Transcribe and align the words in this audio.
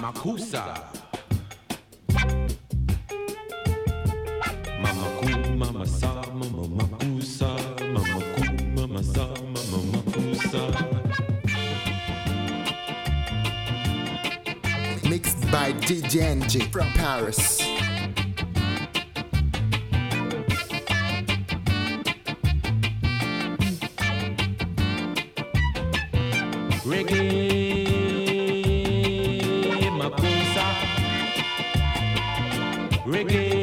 Makossa. 0.00 0.62
Mama 4.78 5.08
ku, 5.18 5.28
mama 5.56 5.86
sa, 5.86 6.22
mama 6.32 6.68
makossa, 6.68 7.50
mama 7.94 8.20
ku, 8.36 8.44
mama 8.76 9.02
sa, 9.02 9.24
mama 9.52 9.78
makossa. 9.92 10.62
Mixed 15.08 15.50
by 15.50 15.72
DJ 15.72 16.14
NG 16.36 16.68
from 16.70 16.88
Paris. 16.92 17.62
Reggae 26.86 27.45
Ricky. 33.16 33.55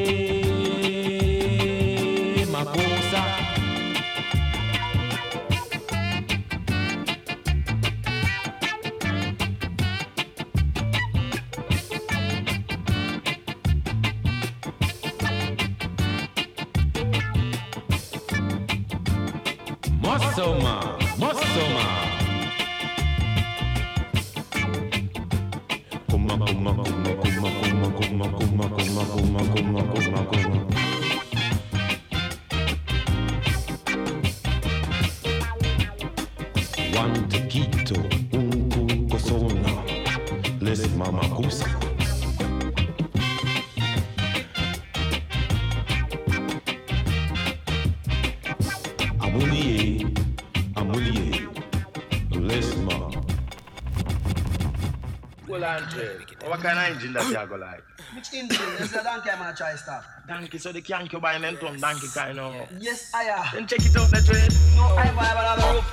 Well, 55.74 55.82
Andre, 55.82 56.18
what 56.46 56.60
kind 56.60 56.78
of 56.78 56.86
engine 56.96 57.14
that 57.14 57.28
you 57.28 57.48
go 57.48 57.56
like? 57.56 57.84
Which 58.14 58.32
engine? 58.32 58.62
Is 58.80 58.92
the 58.92 59.02
donkey 59.02 59.32
I'm 59.32 59.40
gonna 59.40 59.56
try 59.56 59.76
start? 59.76 60.04
Donkey, 60.28 60.60
so 60.60 60.72
the 60.72 60.82
can't 60.82 61.12
buy 61.20 61.34
an 61.34 61.42
entom 61.42 61.80
donkey 61.80 62.08
kind 62.14 62.38
of. 62.38 62.68
Yes, 62.80 63.10
I 63.12 63.24
am. 63.24 63.46
Then 63.54 63.66
check 63.68 63.80
it 63.84 63.98
out, 63.98 64.12
the 64.12 64.22
train. 64.22 64.50
No, 64.76 64.84
I 64.96 65.06
have 65.06 65.18
a 65.18 65.24
have 65.24 65.58
a 65.58 65.74
rope 65.74 65.84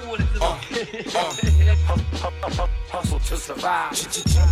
fool. 2.61 2.77
Hustle 2.91 3.21
to 3.21 3.37
survive. 3.37 3.93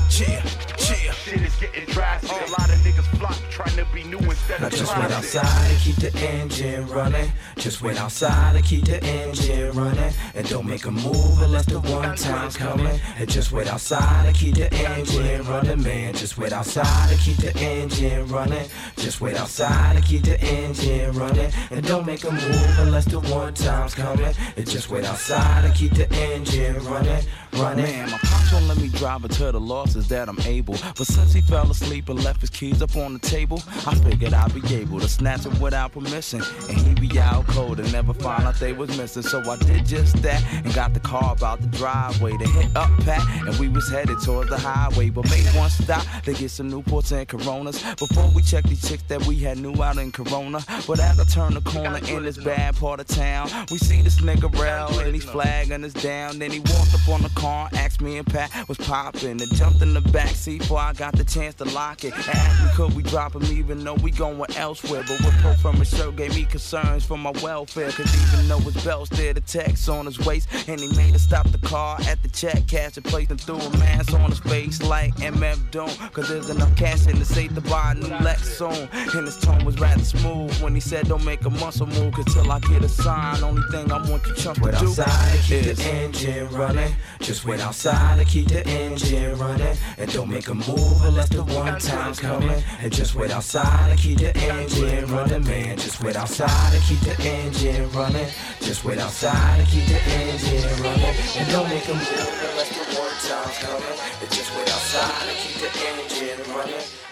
Cheer, 0.08 0.42
cheer. 0.78 1.12
Shit 1.12 1.42
is 1.42 1.56
getting 1.56 1.86
dry. 1.86 2.18
See 2.18 2.30
uh. 2.30 2.38
a 2.38 2.50
lot 2.50 2.70
of 2.70 2.78
niggas 2.86 3.18
flock 3.18 3.36
trying 3.50 3.76
to 3.76 3.84
be 3.92 4.04
new 4.04 4.18
instead 4.18 4.62
I 4.62 4.68
just 4.68 4.96
went 4.96 5.12
outside 5.12 5.70
and 5.70 5.78
keep 5.80 5.96
the 5.96 6.16
engine 6.18 6.86
running. 6.86 7.32
Just 7.56 7.82
went 7.82 8.00
outside 8.00 8.54
and 8.54 8.64
keep 8.64 8.84
the 8.84 9.02
engine 9.02 9.72
running. 9.72 10.12
And 10.36 10.48
don't 10.48 10.66
make 10.66 10.84
a 10.86 10.90
move 10.92 11.42
unless 11.42 11.66
the 11.66 11.80
one 11.80 12.16
time's 12.16 12.56
coming. 12.56 13.00
And 13.16 13.28
just 13.28 13.50
wait 13.50 13.66
outside 13.66 14.26
and 14.26 14.36
keep 14.36 14.54
the 14.54 14.72
engine 14.72 15.44
running, 15.44 15.82
man. 15.82 16.14
Just 16.14 16.38
wait 16.38 16.52
outside 16.52 17.10
and 17.10 17.20
keep 17.20 17.38
the 17.38 17.54
engine 17.58 18.26
running. 18.28 18.68
Just 18.96 19.20
wait 19.20 19.36
outside 19.36 19.96
and 19.96 20.04
keep 20.04 20.22
the 20.22 20.40
engine 20.40 21.12
running. 21.12 21.50
And 21.70 21.84
don't 21.84 22.06
make 22.06 22.22
a 22.22 22.30
move 22.30 22.78
unless 22.78 23.06
the 23.06 23.18
one 23.18 23.54
time's 23.54 23.94
coming. 23.94 24.32
And 24.56 24.70
just 24.70 24.90
wait 24.90 25.04
outside 25.04 25.64
and 25.64 25.74
keep 25.74 25.94
the 25.94 26.08
engine 26.14 26.78
running, 26.84 27.24
running. 27.54 27.84
Man, 27.84 28.10
my 28.10 28.18
pops 28.18 28.52
won't 28.52 28.66
let 28.66 28.78
me 28.78 28.88
drive 28.88 29.24
until 29.24 29.52
the 29.52 29.60
losses 29.60 30.08
that 30.08 30.28
I'm 30.28 30.40
able. 30.40 30.74
But 30.96 31.06
since 31.06 31.32
he 31.32 31.40
fell 31.40 31.70
asleep 31.70 32.08
and 32.08 32.22
left 32.22 32.40
his 32.40 32.50
keys 32.50 32.82
up 32.82 32.96
on 32.96 33.12
the 33.12 33.18
table, 33.18 33.62
I 33.86 33.94
figured 33.96 34.34
I'd 34.34 34.54
be 34.54 34.74
able 34.74 35.00
to 35.00 35.08
snatch 35.08 35.44
him 35.44 35.58
without 35.60 35.92
permission. 35.92 36.42
And 36.68 36.78
he 36.78 36.94
be 36.94 37.18
out 37.18 37.46
cold 37.48 37.80
and 37.80 37.92
never 37.92 38.14
find 38.14 38.44
out 38.44 38.56
they 38.56 38.72
was 38.72 38.96
missing. 38.96 39.22
So 39.22 39.40
I 39.50 39.56
did 39.56 39.86
just 39.86 40.22
that 40.22 40.42
and 40.64 40.72
got 40.74 40.94
the 40.94 41.00
car 41.00 41.36
out 41.42 41.60
the 41.60 41.66
driveway 41.68 42.36
to 42.36 42.48
hit 42.48 42.76
up 42.76 42.90
Pat. 43.04 43.22
And 43.46 43.58
we 43.58 43.68
was 43.68 43.88
headed 43.90 44.20
towards 44.20 44.50
the 44.50 44.58
highway, 44.58 45.10
but 45.10 45.28
made 45.30 45.46
one 45.54 45.70
stop 45.70 46.04
to 46.24 46.32
get 46.32 46.50
some 46.50 46.70
Newports 46.70 47.12
and 47.12 47.28
Coronas 47.28 47.82
before 47.94 48.30
we 48.34 48.42
checked 48.42 48.68
these 48.68 48.86
chicks 48.88 49.02
that 49.04 49.24
we 49.26 49.36
had 49.36 49.58
new 49.58 49.74
out 49.82 49.98
in 49.98 50.12
Corona. 50.12 50.60
But 50.86 51.00
as 51.00 51.18
I 51.20 51.24
turn 51.24 51.54
the 51.54 51.60
corner 51.60 51.98
in 52.08 52.24
this 52.24 52.38
bad 52.38 52.76
part 52.76 53.00
of 53.00 53.06
town, 53.06 53.50
we 53.70 53.78
see 53.78 54.02
this 54.02 54.20
nigga 54.20 54.52
Rel 54.58 54.98
and 55.00 55.14
he's 55.14 55.24
flagging 55.24 55.84
us 55.84 55.92
down. 55.92 56.38
Then 56.38 56.50
he 56.50 56.60
walked 56.60 56.94
up 56.94 57.08
on 57.08 57.22
the 57.22 57.30
car, 57.38 57.68
asked 57.74 58.00
me 58.00 58.18
and 58.18 58.26
Pat 58.26 58.50
was 58.68 58.78
popping, 58.78 59.40
and 59.40 59.54
jumped 59.54 59.80
in 59.80 59.94
the 59.94 60.00
backseat 60.00 60.58
before 60.60 60.78
I 60.78 60.92
got 60.92 61.14
the 61.16 61.24
chance 61.24 61.54
to 61.56 61.64
lock 61.64 62.04
it. 62.04 62.12
Asked 62.12 62.62
me 62.62 62.70
could 62.74 62.94
we 62.94 63.02
drop 63.02 63.34
him 63.34 63.44
even 63.44 63.84
though 63.84 63.94
we 63.94 64.10
going 64.10 64.50
elsewhere. 64.56 65.02
But 65.06 65.20
what 65.20 65.34
pulled 65.42 65.58
from 65.58 65.76
his 65.76 65.88
shirt 65.88 66.16
gave 66.16 66.34
me 66.34 66.44
concerns 66.44 67.04
for 67.04 67.16
my 67.16 67.30
welfare. 67.42 67.90
Cause 67.90 68.12
even 68.34 68.48
though 68.48 68.58
his 68.58 68.84
belt's 68.84 69.10
there, 69.10 69.32
the 69.32 69.40
text 69.40 69.88
on 69.88 70.06
his 70.06 70.18
waist, 70.26 70.48
and 70.68 70.80
he 70.80 70.88
made 70.96 71.14
us 71.14 71.22
stop 71.22 71.46
the 71.48 71.58
car 71.58 71.98
at 72.06 72.22
the 72.22 72.28
check 72.28 72.66
cash 72.66 72.96
and 72.96 73.04
placed 73.04 73.30
him 73.30 73.38
through 73.38 73.60
a 73.60 73.70
mask 73.78 74.12
on 74.14 74.30
his 74.30 74.40
face 74.40 74.82
like 74.82 75.14
MF 75.16 75.70
DOOM. 75.70 75.90
Cause 76.12 76.28
there's 76.28 76.50
enough 76.50 76.74
cash 76.76 77.06
in 77.06 77.18
the 77.18 77.24
safe 77.24 77.54
to 77.54 77.60
buy 77.60 77.92
a 77.92 77.94
new 77.94 78.08
Lex 78.24 78.58
soon. 78.58 78.88
And 78.92 79.26
his 79.26 79.36
tone 79.38 79.64
was 79.64 79.78
rather 79.78 80.04
smooth 80.04 80.60
when 80.60 80.74
he 80.74 80.80
said 80.80 81.08
don't 81.08 81.24
make 81.24 81.44
a 81.44 81.50
muscle 81.50 81.86
move. 81.86 82.14
Cause 82.14 82.34
till 82.34 82.50
I 82.50 82.58
get 82.60 82.82
a 82.82 82.88
sign, 82.88 83.42
only 83.44 83.62
thing 83.70 83.90
I 83.92 83.98
want 84.10 84.26
you 84.26 84.34
chump 84.34 84.58
to 84.62 84.70
do 84.72 84.76
outside 84.76 85.38
keep 85.44 85.66
is 85.66 85.78
the 85.78 85.84
engine 85.84 86.48
running. 86.50 86.92
Just 87.28 87.44
wait 87.44 87.60
outside 87.60 88.18
and 88.18 88.26
keep 88.26 88.48
the 88.48 88.66
engine 88.66 89.36
running. 89.36 89.76
And 89.98 90.10
don't 90.10 90.30
make 90.30 90.48
a 90.48 90.54
move 90.54 91.04
unless 91.04 91.28
the 91.28 91.44
one 91.44 91.78
time's 91.78 92.18
coming. 92.18 92.64
And 92.80 92.90
just 92.90 93.14
wait 93.14 93.30
outside 93.30 93.90
and 93.90 94.00
keep 94.00 94.16
the 94.16 94.34
engine 94.34 95.04
running, 95.12 95.44
man. 95.44 95.76
Just 95.76 96.02
wait 96.02 96.16
outside 96.16 96.72
and 96.72 96.82
keep 96.84 97.00
the 97.00 97.22
engine 97.22 97.90
running. 97.90 98.28
Just 98.62 98.82
wait 98.82 98.96
outside 98.96 99.58
and 99.60 99.68
keep 99.68 99.84
the 99.88 100.00
engine 100.00 100.82
running. 100.82 101.14
And 101.36 101.52
don't 101.52 101.68
make 101.68 101.86
a 101.88 101.92
move 101.92 102.06
unless 102.48 102.70
the 102.70 102.98
one 102.98 103.12
time's 103.20 103.58
coming. 103.58 103.98
And 104.22 104.30
just 104.30 104.56
wait 104.56 104.72
outside 104.72 105.28
and 105.28 105.36
keep 105.36 105.60
the 105.60 105.80
engine 105.84 106.54
running. 106.56 107.07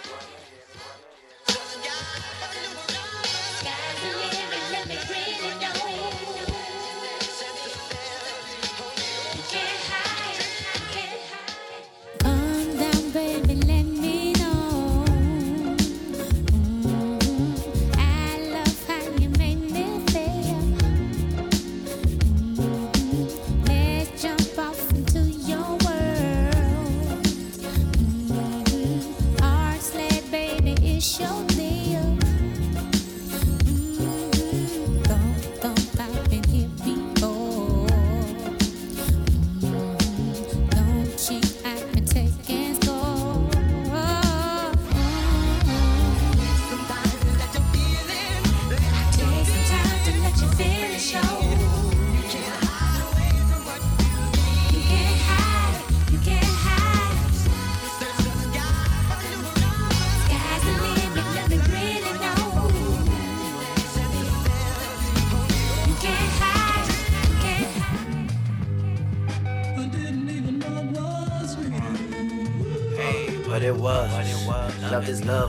show 31.06 31.45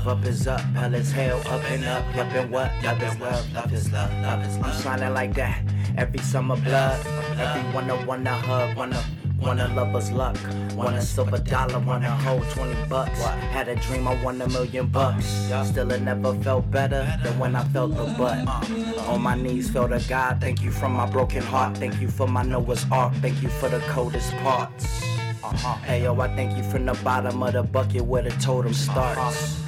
up 0.07 0.25
is 0.25 0.48
up. 0.48 0.62
Hell 0.62 0.94
is 0.94 1.12
hell, 1.12 1.39
up 1.48 1.63
and 1.69 1.83
up. 1.86 2.04
Up 2.15 2.33
and 2.33 2.51
what? 2.51 2.71
Love 2.83 3.04
is 3.04 3.19
love, 3.19 3.54
love 3.54 3.74
is 3.74 3.92
love, 3.92 4.13
love 4.21 4.45
is 4.45 4.57
love. 4.57 4.65
I'm 4.65 4.81
shining 4.81 5.13
like 5.13 5.33
that. 5.36 5.63
Every 5.98 6.19
summer 6.19 6.56
blood. 6.56 7.06
Every 7.38 7.74
wanna 7.74 8.06
wanna 8.06 8.33
hug, 8.33 8.77
wanna 8.77 9.04
wanna 9.39 9.68
love 9.75 9.95
us 9.95 10.12
luck. 10.12 10.38
Want 10.75 10.95
a 10.95 11.01
silver 11.01 11.39
dollar, 11.39 11.80
want 11.80 12.06
a 12.06 12.12
whole 12.12 12.39
20 12.39 12.88
bucks. 12.88 13.19
Had 13.19 13.68
a 13.68 13.75
dream, 13.75 14.07
I 14.07 14.21
won 14.24 14.42
a 14.42 14.48
million 14.48 14.88
bucks. 14.88 15.51
Uh, 15.51 15.63
Still, 15.65 15.92
it 15.92 16.01
never 16.01 16.33
felt 16.36 16.69
better 16.71 17.06
than 17.24 17.38
when 17.38 17.56
I 17.56 17.63
felt 17.65 17.95
the 17.95 18.06
butt. 18.18 18.48
Uh, 18.48 19.12
On 19.12 19.21
my 19.21 19.36
knees, 19.36 19.69
felt 19.69 19.92
a 19.92 20.00
God. 20.07 20.39
Thank 20.39 20.62
you 20.62 20.71
for 20.71 20.88
my 20.88 21.06
broken 21.10 21.42
heart. 21.42 21.77
Thank 21.77 22.00
you 22.00 22.07
for 22.07 22.27
my 22.27 22.44
Noah's 22.44 22.86
Ark. 22.92 23.13
Thank 23.15 23.44
you 23.44 23.50
for 23.50 23.68
the 23.68 23.80
coldest 23.89 24.31
parts. 24.38 24.86
Uh-huh. 25.44 25.75
Hey 25.83 26.03
yo, 26.03 26.19
I 26.19 26.33
thank 26.36 26.57
you 26.57 26.63
from 26.63 26.86
the 26.86 26.94
bottom 27.03 27.42
of 27.44 27.53
the 27.53 27.63
bucket 27.63 28.03
where 28.03 28.24
the 28.24 28.31
totem 28.31 28.71
uh-huh. 28.71 29.13
starts. 29.13 29.67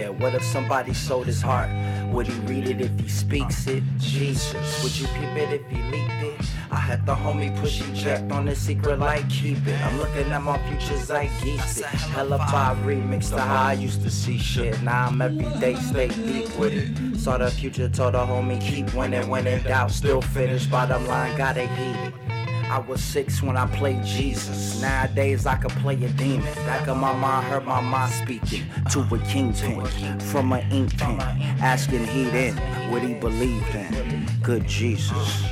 Yeah, 0.00 0.08
what 0.08 0.34
if 0.34 0.42
somebody 0.42 0.94
sold 0.94 1.26
his 1.26 1.42
heart? 1.42 1.68
Would 2.10 2.26
he 2.26 2.40
read 2.46 2.66
it 2.68 2.80
if 2.80 2.98
he 2.98 3.06
speaks 3.06 3.66
it? 3.66 3.84
Jesus, 3.98 4.82
would 4.82 4.98
you 4.98 5.06
peep 5.08 5.36
it 5.36 5.60
if 5.60 5.66
he 5.68 5.76
leaked 5.92 6.22
it? 6.22 6.40
I 6.70 6.76
had 6.76 7.04
the 7.04 7.14
homie 7.14 7.54
push 7.60 7.82
eject 7.86 8.32
on 8.32 8.46
the 8.46 8.56
secret 8.56 8.98
like 8.98 9.28
keep 9.28 9.58
it. 9.66 9.78
I'm 9.84 9.98
looking 9.98 10.32
at 10.32 10.42
my 10.42 10.56
futures 10.68 11.10
like 11.10 11.30
geese 11.42 11.80
it. 11.80 11.84
Hella 11.84 12.38
five 12.50 12.78
remix 12.78 13.28
to 13.28 13.42
how 13.42 13.64
I 13.64 13.72
used 13.74 14.02
to 14.02 14.10
see 14.10 14.38
shit. 14.38 14.80
Now 14.80 15.08
I'm 15.08 15.20
everyday 15.20 15.74
stay 15.74 16.08
deep 16.08 16.48
with 16.56 16.72
it. 16.72 17.18
Saw 17.20 17.36
the 17.36 17.50
future, 17.50 17.90
told 17.90 18.14
the 18.14 18.20
homie 18.20 18.58
keep 18.58 18.94
winning 18.94 19.28
when 19.28 19.46
in 19.46 19.62
doubt. 19.64 19.90
Still 19.90 20.22
finish, 20.22 20.64
bottom 20.64 21.06
line, 21.08 21.36
gotta 21.36 21.66
heat 21.66 21.96
it. 22.06 22.29
I 22.70 22.78
was 22.78 23.02
six 23.02 23.42
when 23.42 23.56
I 23.56 23.66
played 23.66 24.04
Jesus. 24.04 24.80
Nowadays 24.80 25.44
I 25.44 25.56
could 25.56 25.72
play 25.82 25.96
a 26.04 26.08
demon. 26.10 26.46
Back 26.66 26.86
of 26.86 26.98
my 26.98 27.12
mind, 27.12 27.48
heard 27.48 27.66
my 27.66 27.80
mind 27.80 28.12
speaking 28.12 28.62
to 28.92 29.00
a 29.00 29.18
kingpin 29.26 29.84
from 30.20 30.52
an 30.52 30.70
ink 30.70 30.96
pen, 30.96 31.20
asking 31.60 32.06
he 32.06 32.28
in 32.28 32.56
what 32.92 33.02
he 33.02 33.14
believed 33.14 33.74
in. 33.74 34.24
Good 34.40 34.68
Jesus. 34.68 35.42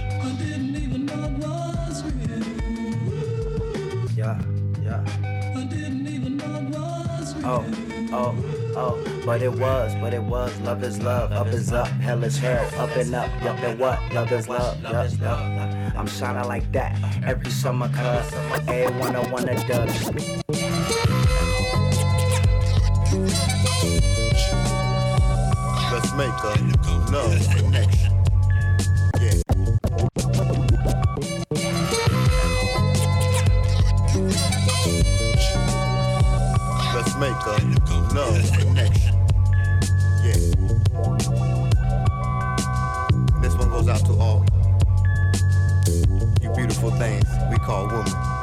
Yeah, 4.14 4.40
yeah. 4.80 5.04
Oh, 7.42 7.64
oh, 8.12 8.57
oh, 8.78 9.22
but 9.26 9.42
it 9.42 9.52
was, 9.52 9.94
but 9.96 10.14
it 10.14 10.22
was. 10.22 10.56
Love 10.60 10.82
is 10.82 11.00
love, 11.02 11.32
up 11.32 11.48
is 11.48 11.72
up, 11.72 11.88
hell 11.88 12.22
is 12.22 12.38
hell, 12.38 12.64
up 12.80 12.94
and 12.96 13.14
up, 13.14 13.30
yup 13.42 13.58
and 13.62 13.78
what? 13.78 13.98
Love 14.12 14.30
is 14.32 14.48
love, 14.48 14.80
yup, 14.82 15.10
yup. 15.20 15.38
I'm 15.96 16.06
shining 16.06 16.46
like 16.48 16.70
that 16.72 16.96
every 17.24 17.50
summer, 17.50 17.88
cuz 17.88 18.32
everyone 18.68 19.16
I 19.16 19.18
oh 19.18 19.30
wanna 19.30 19.54
dub. 19.66 19.88
Let's 25.92 26.12
make 26.14 26.38
a 26.44 26.54
love 27.10 27.48
connection. 27.56 28.12
Yeah. 29.20 29.58
Let's 36.94 37.14
make 37.16 37.40
a 37.46 37.97
love 38.14 38.52
connection. 38.52 39.14
Yeah. 40.24 40.32
This 43.40 43.54
one 43.54 43.70
goes 43.70 43.88
out 43.88 44.04
to 44.06 44.12
all 44.18 44.44
you 46.42 46.50
beautiful 46.54 46.90
things 46.92 47.24
we 47.50 47.56
call 47.58 47.86
women. 47.86 48.37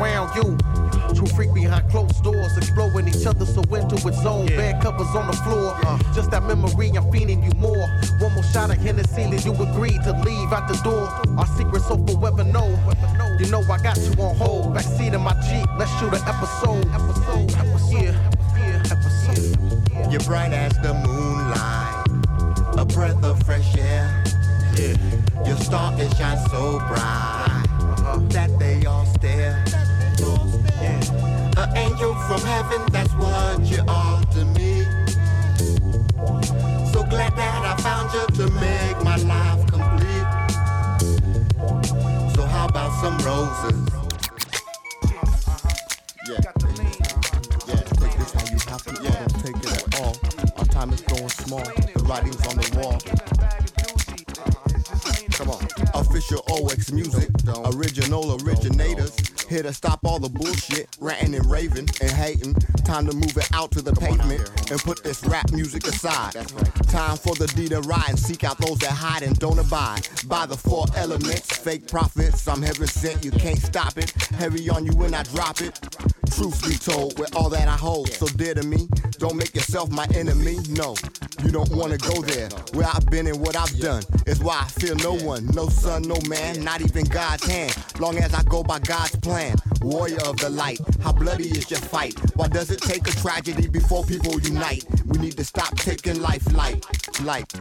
Around 0.00 0.34
you. 0.36 0.56
True 1.14 1.26
freak 1.26 1.54
behind 1.54 1.88
closed 1.90 2.22
doors, 2.22 2.56
exploring 2.56 3.08
each 3.08 3.26
other 3.26 3.46
so 3.46 3.62
into 3.74 3.96
its 4.08 4.22
zone. 4.22 4.46
Bed 4.46 4.82
covers 4.82 5.08
on 5.14 5.26
the 5.26 5.36
floor. 5.44 5.74
Uh. 5.84 5.98
Just 6.14 6.30
that 6.30 6.42
memory, 6.44 6.90
I'm 6.90 7.10
feeding 7.10 7.42
you 7.42 7.52
more. 7.58 7.86
One 8.18 8.32
more 8.34 8.44
shot 8.44 8.70
of 8.70 8.78
Hennessy, 8.78 9.22
and 9.22 9.44
you 9.44 9.52
agreed 9.52 10.02
to 10.04 10.12
leave 10.24 10.52
out 10.52 10.68
the 10.68 10.80
door. 10.82 11.08
Our 11.38 11.46
secrets 11.56 11.88
so 11.88 11.96
forever 12.06 12.44
know. 12.44 12.68
You 13.38 13.50
know 13.50 13.62
I 13.62 13.78
got 13.82 13.96
you 13.98 14.12
on 14.22 14.36
hold. 14.36 14.74
Backseat 14.74 15.14
of 15.14 15.20
my 15.20 15.32
Jeep, 15.42 15.68
let's 15.78 15.90
shoot 15.98 16.12
an 16.12 16.22
episode. 16.26 16.86
Episode, 16.94 17.52
episode, 17.56 18.14
yeah, 18.56 18.82
episode. 18.90 20.12
You're 20.12 20.20
bright 20.22 20.52
as 20.52 20.72
the 20.78 20.94
moonlight, 20.94 22.78
a 22.78 22.84
breath 22.84 23.22
of 23.24 23.42
fresh 23.44 23.76
air. 23.76 24.24
Yeah. 24.76 24.96
Your 25.46 25.56
star 25.56 25.92
it 26.00 26.14
shines 26.16 26.44
so 26.50 26.78
bright 26.78 27.64
uh-huh. 28.04 28.18
that 28.28 28.58
they 28.58 28.84
all 28.86 29.06
stare. 29.06 29.63
An 31.64 31.76
angel 31.78 32.14
from 32.26 32.42
heaven, 32.42 32.82
that's 32.92 33.14
what 33.14 33.60
you 33.64 33.82
are 33.88 34.22
to 34.32 34.44
me. 34.44 34.84
So 36.92 37.02
glad 37.04 37.34
that 37.36 37.64
I 37.64 37.74
found 37.80 38.12
you 38.12 38.26
to 38.36 38.50
make 38.60 39.02
my 39.02 39.16
life 39.16 39.66
complete. 39.72 40.28
So 42.34 42.42
how 42.42 42.66
about 42.68 42.92
some 43.00 43.16
roses? 43.24 43.80
Yeah. 46.28 46.42
Yeah, 47.66 47.80
take 47.96 48.14
this 48.18 48.32
how 48.34 48.44
you 48.52 48.58
have 48.68 48.82
to. 48.84 48.92
Yeah. 49.02 49.24
Don't 49.24 49.40
take 49.40 49.56
it 49.56 49.72
at 49.72 50.00
all. 50.00 50.14
Our 50.58 50.66
time 50.66 50.92
is 50.92 51.00
growing 51.00 51.30
small. 51.30 51.64
The 51.64 52.04
writing's 52.04 52.46
on 52.46 52.56
the 52.56 52.68
wall. 52.78 52.98
Come 55.32 55.48
on. 55.48 55.66
Official 55.94 56.42
OX 56.46 56.92
music, 56.92 57.30
original 57.72 58.36
originators. 58.42 59.33
Here 59.48 59.62
to 59.62 59.72
stop 59.72 60.00
all 60.04 60.18
the 60.18 60.28
bullshit, 60.28 60.88
ranting 60.98 61.34
and 61.34 61.50
raving 61.50 61.88
and 62.00 62.10
hating. 62.10 62.54
Time 62.84 63.06
to 63.06 63.14
move 63.14 63.36
it 63.36 63.48
out 63.52 63.70
to 63.72 63.82
the 63.82 63.92
pavement 63.92 64.70
and 64.70 64.80
put 64.80 65.02
this 65.04 65.22
rap 65.24 65.52
music 65.52 65.86
aside. 65.86 66.32
Time 66.88 67.16
for 67.16 67.34
the 67.34 67.46
D 67.54 67.68
to 67.68 67.80
ride 67.82 68.08
and 68.08 68.18
seek 68.18 68.44
out 68.44 68.58
those 68.58 68.78
that 68.78 68.90
hide 68.90 69.22
and 69.22 69.38
don't 69.38 69.58
abide 69.58 70.08
by 70.26 70.46
the 70.46 70.56
four 70.56 70.86
elements. 70.96 71.56
Fake 71.58 71.88
prophets, 71.88 72.46
I'm 72.48 72.62
heaven 72.62 72.86
sent, 72.86 73.24
you 73.24 73.30
can't 73.30 73.58
stop 73.58 73.98
it. 73.98 74.10
Heavy 74.38 74.68
on 74.70 74.86
you 74.86 74.92
when 74.92 75.14
I 75.14 75.22
drop 75.24 75.60
it. 75.60 75.78
Truth 76.30 76.66
be 76.68 76.76
told, 76.76 77.18
with 77.18 77.34
all 77.36 77.48
that 77.50 77.68
I 77.68 77.76
hold, 77.76 78.08
so 78.08 78.26
dear 78.26 78.54
to 78.54 78.62
me. 78.62 78.88
Don't 79.18 79.36
make 79.36 79.54
yourself 79.54 79.90
my 79.90 80.06
enemy. 80.14 80.58
No, 80.70 80.96
you 81.44 81.50
don't 81.50 81.70
wanna 81.70 81.98
go 81.98 82.22
there. 82.22 82.48
Where 82.72 82.86
I've 82.86 83.06
been 83.06 83.26
and 83.26 83.38
what 83.40 83.56
I've 83.56 83.78
done 83.78 84.02
is 84.26 84.40
why 84.40 84.60
I 84.60 84.68
feel 84.68 84.96
no 84.96 85.14
one, 85.24 85.46
no 85.48 85.68
son, 85.68 86.02
no 86.02 86.16
man, 86.28 86.64
not 86.64 86.80
even 86.80 87.04
God's 87.04 87.44
hand. 87.44 87.76
Long 88.00 88.16
as 88.18 88.32
I 88.34 88.42
go 88.44 88.62
by 88.62 88.78
God's 88.80 89.16
plan. 89.16 89.56
Warrior 89.82 90.22
of 90.24 90.38
the 90.38 90.48
light, 90.48 90.80
how 91.02 91.12
bloody 91.12 91.48
is 91.48 91.70
your 91.70 91.80
fight? 91.80 92.18
Why 92.36 92.48
does 92.48 92.70
it 92.70 92.80
take 92.80 93.06
a 93.06 93.10
tragedy 93.10 93.68
before 93.68 94.04
people 94.04 94.40
unite? 94.40 94.84
We 95.06 95.18
need 95.18 95.36
to 95.36 95.44
stop 95.44 95.76
taking 95.76 96.22
life 96.22 96.50
light, 96.54 96.84
light. 97.22 97.52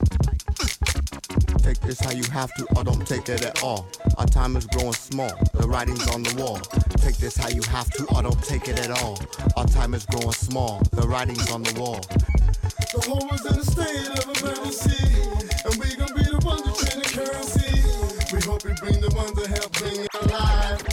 Take 1.57 1.79
this 1.81 1.99
how 1.99 2.11
you 2.11 2.23
have 2.31 2.53
to, 2.55 2.67
or 2.75 2.83
don't 2.83 3.05
take 3.07 3.29
it 3.29 3.43
at 3.43 3.63
all. 3.63 3.87
Our 4.17 4.25
time 4.25 4.55
is 4.55 4.65
growing 4.67 4.93
small, 4.93 5.31
the 5.53 5.67
writing's 5.67 6.07
on 6.09 6.23
the 6.23 6.41
wall. 6.41 6.59
Take 6.97 7.17
this 7.17 7.35
how 7.35 7.49
you 7.49 7.61
have 7.63 7.89
to, 7.91 8.05
or 8.15 8.23
don't 8.23 8.43
take 8.43 8.67
it 8.67 8.79
at 8.79 8.91
all. 9.01 9.19
Our 9.57 9.65
time 9.65 9.93
is 9.93 10.05
growing 10.05 10.31
small, 10.31 10.81
the 10.91 11.07
writing's 11.07 11.51
on 11.51 11.63
the 11.63 11.79
wall. 11.79 12.01
The 12.93 13.09
world's 13.09 13.43
in 13.47 13.57
a 13.57 13.65
state 13.65 14.05
of 14.19 14.38
emergency, 14.38 15.01
and 15.65 15.75
we 15.81 15.95
gon' 15.95 16.13
be 16.13 16.29
the 16.29 16.39
ones 16.45 16.62
to 16.62 16.85
change 16.85 17.01
the 17.01 17.25
currency. 17.25 17.73
We 18.31 18.39
hope 18.45 18.63
we 18.63 18.73
bring 18.73 19.01
the 19.01 19.09
ones 19.15 19.33
that 19.33 19.47
help 19.50 19.71
bring 19.73 20.01
it 20.01 20.13
alive, 20.21 20.92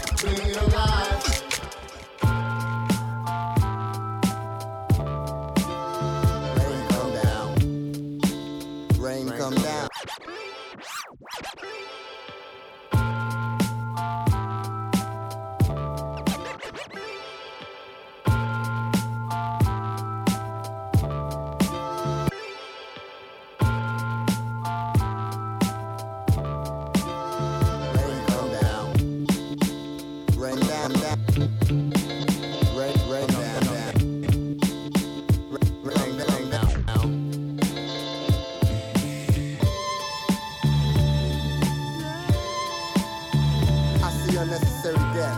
unnecessary 44.40 44.97
death. 45.12 45.37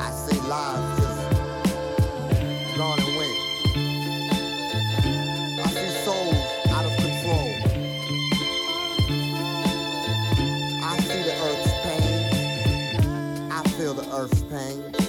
I 0.00 0.10
see 0.10 0.40
lives 0.40 1.00
just 1.00 1.20
gone 2.76 2.98
and 2.98 3.16
went. 3.16 3.38
I 5.60 5.68
see 5.70 5.90
souls 6.04 6.40
out 6.70 6.84
of 6.84 6.94
control. 6.96 7.48
I 10.82 10.98
see 10.98 11.22
the 11.22 11.34
earth's 11.46 11.72
pain. 11.84 12.10
I 13.52 13.62
feel 13.76 13.94
the 13.94 14.06
earth's 14.12 14.42
pain. 14.42 15.01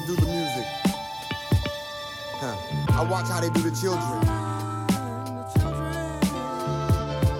They 0.00 0.06
do 0.06 0.16
the 0.16 0.26
music. 0.26 0.66
Huh. 2.40 2.56
I 2.92 3.04
watch 3.10 3.28
how 3.28 3.40
they 3.40 3.50
do 3.50 3.60
the 3.60 3.76
children. 3.76 4.28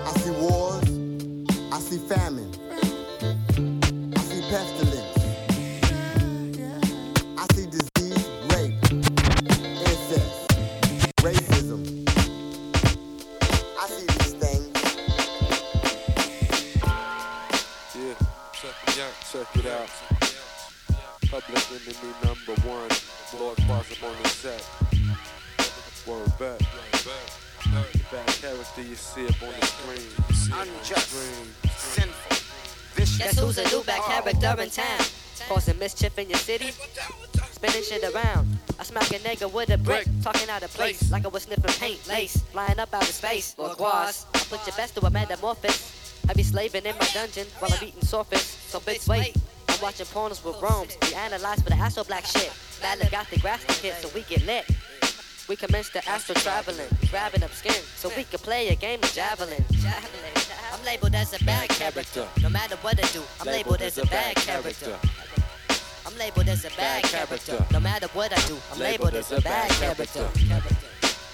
I 0.06 0.12
see 0.18 0.30
wars. 0.30 0.84
I 1.72 1.78
see 1.80 1.98
famine. 1.98 2.49
Sinful, 31.00 32.36
vicious. 32.94 33.18
Guess 33.18 33.38
who's 33.38 33.58
a 33.58 33.64
new 33.74 33.82
bad 33.84 34.02
character 34.02 34.62
in 34.62 34.70
town? 34.70 35.00
Causing 35.48 35.78
mischief 35.78 36.18
in 36.18 36.28
your 36.28 36.38
city? 36.38 36.70
Spinning 37.50 37.82
shit 37.82 38.04
around. 38.14 38.46
I 38.78 38.84
smack 38.84 39.10
a 39.10 39.18
nigga 39.18 39.52
with 39.52 39.70
a 39.70 39.78
brick, 39.78 40.06
talking 40.22 40.48
out 40.48 40.62
of 40.62 40.70
place, 40.72 41.10
like 41.10 41.24
I 41.24 41.28
was 41.28 41.42
sniffing 41.44 41.64
paint, 41.78 42.06
lace, 42.08 42.36
flying 42.52 42.78
up 42.78 42.94
out 42.94 43.02
of 43.02 43.08
space. 43.08 43.54
Lord 43.58 43.76
Quas, 43.76 44.26
I 44.34 44.38
put 44.38 44.66
your 44.66 44.76
best 44.76 44.94
to 44.96 45.06
a 45.06 45.10
metamorphosis. 45.10 46.22
I 46.28 46.34
be 46.34 46.42
slaving 46.42 46.84
in 46.84 46.96
my 46.96 47.08
dungeon 47.12 47.46
while 47.58 47.72
I'm 47.72 47.82
eating 47.82 48.02
surface. 48.02 48.44
So 48.68 48.78
bitch, 48.80 49.08
wait. 49.08 49.36
I'm 49.68 49.80
watching 49.82 50.06
pornos 50.06 50.44
with 50.44 50.62
Rome's. 50.62 50.96
We 51.02 51.14
analyze 51.14 51.60
for 51.60 51.70
the 51.70 51.76
astro 51.76 52.04
black 52.04 52.24
shit. 52.24 52.52
Lala 52.82 53.10
got 53.10 53.28
the 53.30 53.38
grass 53.40 53.64
to 53.64 53.72
hit, 53.82 53.94
so 53.94 54.08
we 54.14 54.22
get 54.22 54.46
lit. 54.46 54.64
We 55.48 55.56
commence 55.56 55.90
the 55.90 56.06
astro 56.08 56.34
traveling, 56.36 56.86
grabbing 57.10 57.42
up 57.42 57.50
skin, 57.50 57.82
so 57.96 58.08
we 58.16 58.24
can 58.24 58.38
play 58.38 58.68
a 58.68 58.76
game 58.76 59.00
of 59.02 59.12
javelin. 59.12 59.64
javelin. 59.72 60.39
I'm 60.80 60.86
labeled 60.86 61.14
as 61.14 61.38
a 61.38 61.44
bad 61.44 61.68
character. 61.68 62.26
No 62.40 62.48
matter 62.48 62.74
what 62.76 62.98
I 62.98 63.06
do, 63.12 63.22
I'm 63.38 63.46
labeled 63.46 63.82
as 63.82 63.98
a 63.98 64.06
bad 64.06 64.34
character. 64.36 64.96
I'm 66.06 66.16
labeled 66.16 66.48
as 66.48 66.64
a 66.64 66.70
bad 66.70 67.02
character. 67.02 67.66
No 67.70 67.80
matter 67.80 68.06
what 68.14 68.32
I 68.32 68.40
do, 68.46 68.56
I'm 68.72 68.78
labeled 68.78 69.12
as 69.12 69.30
a 69.30 69.42
bad 69.42 69.70
character. 69.72 70.26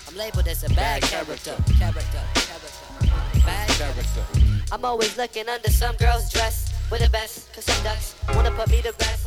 I'm 0.08 0.16
labeled 0.16 0.48
as 0.48 0.64
a 0.64 0.68
bad 0.70 1.00
character. 1.02 1.54
Character. 1.78 2.22
Character. 2.34 3.40
Bad 3.46 3.68
character. 3.68 4.24
I'm 4.72 4.84
always 4.84 5.16
looking 5.16 5.48
under 5.48 5.70
some 5.70 5.94
girl's 5.94 6.28
dress 6.32 6.74
with 6.90 7.06
a 7.06 7.08
vest, 7.08 7.54
cause 7.54 7.64
some 7.66 7.84
ducks 7.84 8.16
wanna 8.34 8.50
put 8.50 8.68
me 8.68 8.82
to 8.82 8.92
rest. 8.98 9.26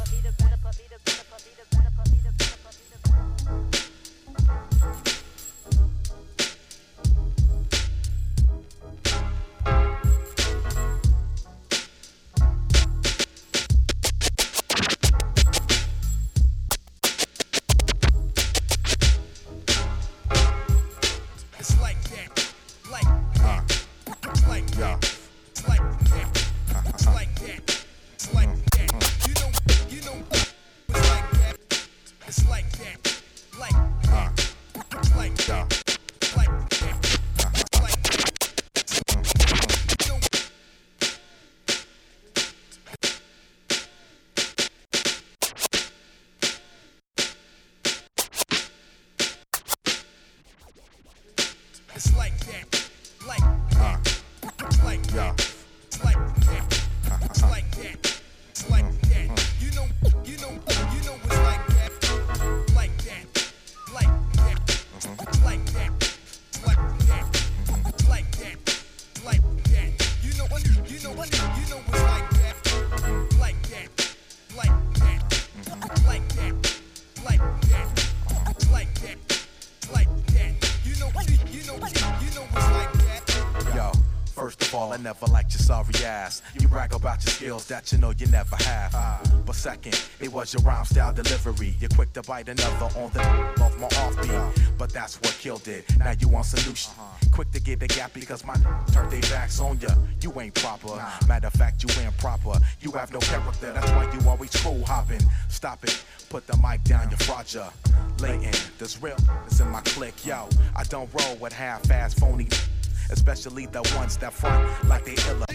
Was 90.54 90.64
your 90.64 90.72
rhyme 90.72 90.86
style 90.86 91.14
delivery. 91.14 91.76
You're 91.80 91.90
quick 91.90 92.14
to 92.14 92.22
bite 92.24 92.50
another 92.50 92.90
on 93.00 93.12
the 93.14 93.22
off 93.62 93.78
my 93.80 93.88
offbeat. 93.88 94.78
But 94.78 94.92
that's 94.92 95.18
what 95.22 95.36
killed 95.40 95.68
it. 95.68 95.86
Now 95.98 96.14
you 96.20 96.28
want 96.28 96.46
solution. 96.46 96.94
Uh-huh. 96.98 97.30
Quick 97.32 97.52
to 97.52 97.62
get 97.62 97.80
the 97.80 97.88
gap 97.88 98.14
because 98.14 98.46
my 98.46 98.54
turned 98.92 99.12
their 99.12 99.22
backs 99.22 99.60
on 99.60 99.80
ya. 99.80 99.90
You 100.22 100.40
ain't 100.40 100.56
proper. 100.56 100.96
Matter 101.28 101.48
of 101.48 101.54
fact, 101.54 101.84
you 101.84 102.04
ain't 102.04 102.18
proper. 102.18 102.54
You 102.82 102.92
have 102.92 103.12
no 103.14 103.20
character. 103.20 103.74
That's 103.74 103.92
why 103.92 104.12
you 104.12 104.30
always 104.30 104.52
screw 104.52 104.82
hopping. 104.84 105.22
Stop 105.50 105.84
it. 105.84 106.04
Put 106.30 106.48
the 106.48 106.58
mic 106.58 106.84
down, 106.84 107.10
you're 107.10 107.18
fraudulent. 107.18 107.74
Latent, 108.20 108.72
this 108.78 109.02
real 109.02 109.18
is 109.48 109.60
in 109.60 109.70
my 109.70 109.82
clique, 109.82 110.26
yo. 110.26 110.48
I 110.76 110.84
don't 110.84 111.10
roll 111.14 111.36
with 111.38 111.54
half-ass 111.54 112.14
phony, 112.14 112.48
especially 113.12 113.66
the 113.68 113.82
ones 113.98 114.18
that 114.18 114.34
front 114.34 114.88
like 114.88 115.06
they 115.06 115.16
illa. 115.30 115.46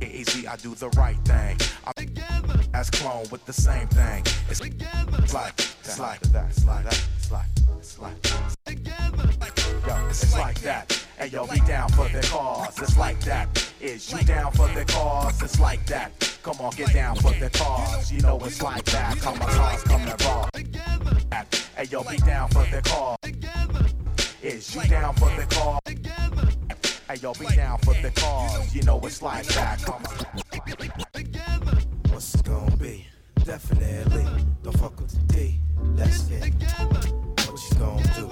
Easy, 0.00 0.46
I 0.48 0.56
do 0.56 0.74
the 0.74 0.88
right 0.90 1.16
thing. 1.24 1.56
I'm 1.86 2.06
as 2.74 2.90
clone 2.90 3.26
with 3.30 3.44
the 3.46 3.52
same 3.52 3.88
thing. 3.88 4.24
It's 4.50 4.60
like, 4.60 4.72
it's 5.18 5.34
like 5.34 5.56
that, 5.56 6.50
it's 6.50 6.64
like 6.66 6.82
that, 6.84 7.08
it's 7.16 7.32
like, 7.32 7.46
it's 7.78 8.00
like. 8.02 8.20
that. 10.66 11.06
Hey 11.18 11.28
yo, 11.28 11.46
be 11.46 11.60
down 11.60 11.88
for 11.90 12.08
the 12.08 12.20
cause, 12.30 12.78
it's 12.80 12.98
like 12.98 13.20
that. 13.20 13.48
Is 13.80 14.12
you 14.12 14.18
down 14.24 14.52
for 14.52 14.68
the 14.68 14.84
cause, 14.84 15.40
it's 15.42 15.60
like 15.60 15.84
that. 15.86 16.10
Come 16.42 16.56
on, 16.60 16.72
get 16.74 16.92
down 16.92 17.16
for 17.16 17.32
the 17.32 17.50
cause, 17.50 18.12
you 18.12 18.20
know 18.20 18.38
it's 18.44 18.60
like 18.62 18.84
that. 18.86 19.16
Come 19.18 19.40
on, 19.40 19.48
cause 19.48 19.82
come 19.84 20.02
on, 20.02 20.18
coming. 20.18 20.50
Hey 21.76 21.84
yo, 21.90 22.02
be 22.02 22.16
down 22.18 22.48
for 22.48 22.64
the 22.64 22.82
cause. 22.82 23.16
Is 24.42 24.74
you 24.74 24.82
down 24.84 25.14
for 25.14 25.30
the 25.36 25.46
cause? 25.54 26.55
Hey 27.08 27.14
yo, 27.22 27.32
be 27.34 27.46
down 27.54 27.78
for 27.78 27.94
the 27.94 28.10
cause, 28.16 28.74
you 28.74 28.82
know 28.82 28.98
it's 29.04 29.22
like 29.22 29.46
that. 29.46 29.80
Come 29.80 30.02
on. 30.04 30.26
What's 32.10 32.34
it 32.34 32.44
gonna 32.44 32.76
be? 32.78 33.06
Definitely. 33.44 34.26
Don't 34.64 34.76
fuck 34.76 34.98
with 35.00 35.12
the 35.12 35.32
D. 35.32 35.60
Let's 35.94 36.22
get 36.22 36.52
what 36.82 37.70
you 37.70 37.78
gonna 37.78 38.02
do. 38.16 38.28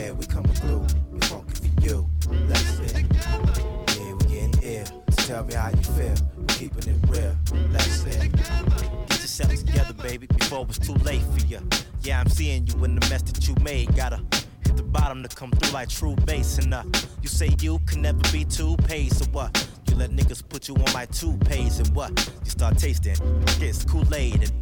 Yeah, 0.00 0.12
we 0.12 0.24
coming 0.24 0.54
through. 0.54 0.86
We 1.12 1.20
funky 1.20 1.68
for 1.68 1.80
you. 1.86 2.08
Let's 2.48 2.78
get 2.78 2.94
yeah, 2.94 4.14
we 4.14 4.24
getting 4.24 4.54
ill. 4.62 4.86
So 5.10 5.26
tell 5.26 5.44
me 5.44 5.52
how 5.52 5.68
you 5.68 5.82
feel. 5.82 6.14
We 6.38 6.46
keeping 6.46 6.94
it 6.94 7.08
real. 7.08 7.36
Let's 7.72 8.04
get 8.04 8.32
Get 8.32 9.20
yourself 9.20 9.54
together, 9.54 9.92
baby, 9.92 10.28
before 10.28 10.64
it's 10.70 10.78
too 10.78 10.94
late 10.94 11.20
for 11.36 11.44
you. 11.44 11.60
Yeah, 12.00 12.20
I'm 12.20 12.30
seeing 12.30 12.66
you 12.68 12.84
in 12.84 12.94
the 12.94 13.06
mess 13.10 13.20
that 13.20 13.46
you 13.46 13.54
made. 13.56 13.94
Gotta 13.94 14.22
the 14.76 14.82
bottom 14.82 15.22
to 15.22 15.28
come 15.28 15.50
through 15.50 15.72
like 15.72 15.88
true 15.88 16.16
bass. 16.24 16.58
And 16.58 16.74
uh, 16.74 16.84
you 17.22 17.28
say 17.28 17.54
you 17.60 17.78
can 17.86 18.02
never 18.02 18.20
be 18.32 18.44
too 18.44 18.76
paid, 18.84 19.12
so 19.12 19.24
what? 19.32 19.50
You 19.88 19.96
let 19.96 20.10
niggas 20.10 20.42
put 20.48 20.68
you 20.68 20.74
on 20.74 20.92
like 20.92 21.10
two 21.12 21.36
pays, 21.38 21.78
and 21.78 21.88
what? 21.94 22.10
You 22.44 22.50
start 22.50 22.78
tasting, 22.78 23.16
gets 23.58 23.84
Kool-Aid 23.84 24.42
and 24.42 24.52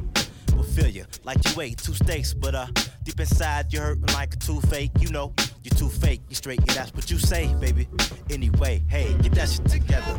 will 0.56 0.62
feel 0.62 0.88
you 0.88 1.06
like 1.24 1.38
you 1.48 1.60
ate 1.60 1.78
two 1.78 1.94
steaks, 1.94 2.34
but 2.34 2.54
uh, 2.54 2.66
deep 3.04 3.18
inside 3.18 3.72
you're 3.72 3.82
hurting 3.82 4.06
like 4.14 4.34
a 4.34 4.36
toothache. 4.36 4.90
You 5.00 5.10
know, 5.10 5.32
you're 5.62 5.74
too 5.76 5.88
fake. 5.88 6.20
You 6.28 6.34
straight, 6.34 6.60
yeah, 6.66 6.74
that's 6.74 6.94
what 6.94 7.10
you 7.10 7.18
say, 7.18 7.52
baby. 7.54 7.88
Anyway, 8.30 8.82
hey, 8.88 9.14
get 9.22 9.32
that 9.32 9.48
shit 9.48 9.66
together. 9.66 10.12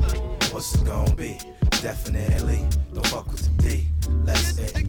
What's 0.52 0.76
it 0.76 0.86
gonna 0.86 1.16
be? 1.16 1.38
Definitely. 1.82 2.66
Don't 2.94 3.08
fuck 3.08 3.32
with 3.32 3.58
the 3.58 3.64
D. 3.64 3.88
Let's 4.24 4.54
get 4.54 4.83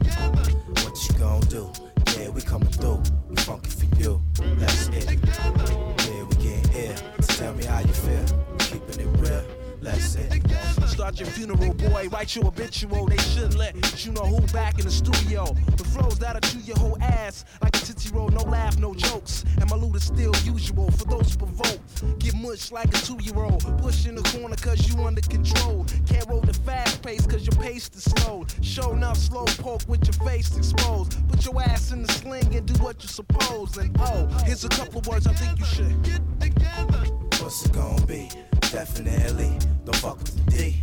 Your 11.17 11.29
funeral, 11.29 11.75
boy. 11.75 12.09
Write 12.11 12.35
your 12.35 12.47
obitual. 12.47 13.07
They 13.07 13.19
should 13.19 13.55
let 13.55 14.05
you 14.05 14.11
know 14.13 14.25
who 14.25 14.41
back 14.53 14.81
in 14.81 14.85
the 14.85 14.91
studio. 14.91 15.45
The 15.77 15.85
flows 15.85 16.19
that'll 16.19 16.41
chew 16.41 16.59
your 16.59 16.77
whole 16.77 17.01
ass 17.01 17.45
like 17.63 17.77
a 17.77 17.79
tootsie 17.79 18.11
roll. 18.13 18.29
No 18.31 18.43
laugh, 18.43 18.79
no 18.79 18.95
jokes. 18.95 19.45
And 19.61 19.71
my 19.71 19.77
loot 19.77 19.95
is 19.95 20.05
still 20.05 20.33
usual 20.43 20.91
for 20.91 21.05
those 21.05 21.33
who 21.33 21.39
provoke. 21.39 22.19
Get 22.19 22.35
mush 22.35 22.73
like 22.73 22.89
a 22.89 22.99
two-year-old. 22.99 23.63
Push 23.81 24.07
in 24.07 24.17
the 24.17 24.23
corner 24.23 24.57
cause 24.57 24.89
you 24.89 25.05
under 25.05 25.21
control. 25.21 25.87
Can't 26.09 26.29
roll 26.29 26.41
the 26.41 26.53
fast 26.53 27.01
pace 27.01 27.25
cause 27.27 27.47
your 27.47 27.63
pace 27.63 27.89
is 27.95 28.05
slow. 28.05 28.45
Show 28.61 28.93
enough 28.93 29.17
slow 29.17 29.45
poke 29.45 29.83
with 29.87 30.05
your 30.05 30.29
face 30.29 30.57
exposed. 30.57 31.17
Put 31.29 31.45
your 31.45 31.63
ass 31.63 31.93
in 31.93 32.03
the 32.03 32.13
sling 32.13 32.57
and 32.57 32.67
do 32.67 32.75
what 32.83 33.01
you 33.05 33.09
suppose. 33.09 33.77
And 33.77 33.97
oh, 34.01 34.27
here's 34.45 34.65
a 34.65 34.69
couple 34.69 35.01
words 35.09 35.29
I 35.29 35.35
think 35.35 35.61
you 35.61 35.65
should 35.65 36.03
get 36.03 36.23
together. 36.41 37.05
What's 37.39 37.67
it 37.67 37.73
gonna 37.73 38.05
be? 38.05 38.31
Definitely. 38.75 39.57
Don't 39.85 39.95
fuck 39.95 40.19
with 40.19 40.35
the 40.35 40.51
D. 40.51 40.83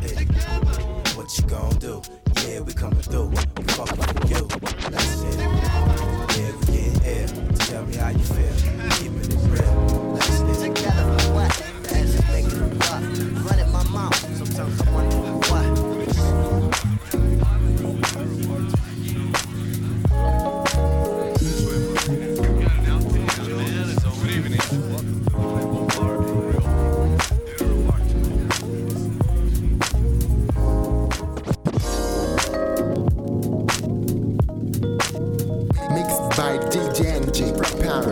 Get 0.00 0.12
it. 0.12 0.28
What 1.16 1.36
you 1.36 1.44
gonna 1.48 1.76
do? 1.80 2.00
Yeah, 2.46 2.60
we 2.60 2.72
coming 2.72 3.00
through. 3.00 3.30
We 3.30 3.36
fucking 3.64 3.98
with 3.98 4.30
you. 4.30 4.46
Get 4.46 4.94
it. 4.94 5.40
Yeah, 6.38 6.52
we 6.56 6.66
getting 6.66 7.02
ill. 7.04 7.56
Tell 7.56 7.84
me 7.84 7.96
how 7.96 8.10
you 8.10 8.18
feel. 8.20 9.15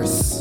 Paris. 0.05 0.34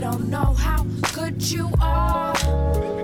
Don't 0.00 0.28
know 0.28 0.52
how 0.54 0.84
good 1.14 1.42
you 1.42 1.70
are. 1.80 2.95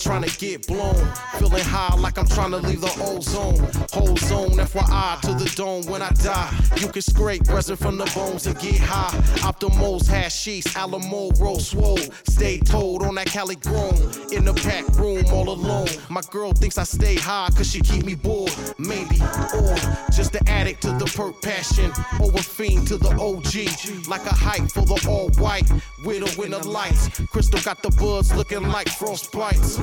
Trying 0.00 0.22
to 0.22 0.38
get 0.38 0.66
blown. 0.66 0.94
Feeling 1.38 1.62
high 1.62 1.94
like 1.96 2.18
I'm 2.18 2.26
trying 2.26 2.50
to 2.52 2.56
leave 2.56 2.80
the 2.80 2.92
ozone. 3.02 3.58
Whole 3.92 4.16
zone, 4.16 4.50
FYI 4.50 5.20
to 5.20 5.34
the 5.34 5.52
dome 5.54 5.84
when 5.86 6.00
I 6.02 6.10
die. 6.10 6.52
You 6.76 6.88
can 6.88 7.02
scrape 7.02 7.46
resin 7.48 7.76
from 7.76 7.98
the 7.98 8.10
bones 8.14 8.46
and 8.46 8.58
get 8.58 8.78
high. 8.78 9.16
Optimals, 9.40 10.06
hashish, 10.06 10.74
Alamo, 10.74 11.30
roll 11.38 11.58
swole. 11.58 11.98
Stay 12.24 12.58
told 12.58 13.02
on 13.02 13.14
that 13.16 13.26
Cali 13.26 13.56
grown. 13.56 13.94
In 14.32 14.44
the 14.44 14.54
back 14.64 14.88
room 14.96 15.24
all 15.32 15.50
alone. 15.50 15.88
My 16.08 16.22
girl 16.30 16.52
thinks 16.52 16.78
I 16.78 16.84
stay 16.84 17.16
high 17.16 17.50
cause 17.54 17.70
she 17.70 17.80
keep 17.80 18.04
me 18.04 18.14
bored. 18.14 18.54
Maybe, 18.78 19.20
or 19.54 19.76
just 20.12 20.34
an 20.34 20.48
addict 20.48 20.82
to 20.82 20.92
the 20.92 21.12
perk 21.14 21.42
passion. 21.42 21.92
Or 22.20 22.30
a 22.30 22.42
fiend 22.42 22.88
to 22.88 22.96
the 22.96 23.10
OG. 23.10 24.08
Like 24.08 24.24
a 24.24 24.34
hype 24.34 24.70
for 24.70 24.82
the 24.82 25.06
all 25.08 25.28
white. 25.42 25.70
Widow 26.04 26.42
in 26.42 26.50
the 26.52 26.66
lights. 26.66 27.08
Crystal 27.30 27.60
got 27.60 27.82
the 27.82 27.90
buds 27.90 28.34
looking 28.34 28.62
like 28.62 28.88
frostbites. 28.88 29.78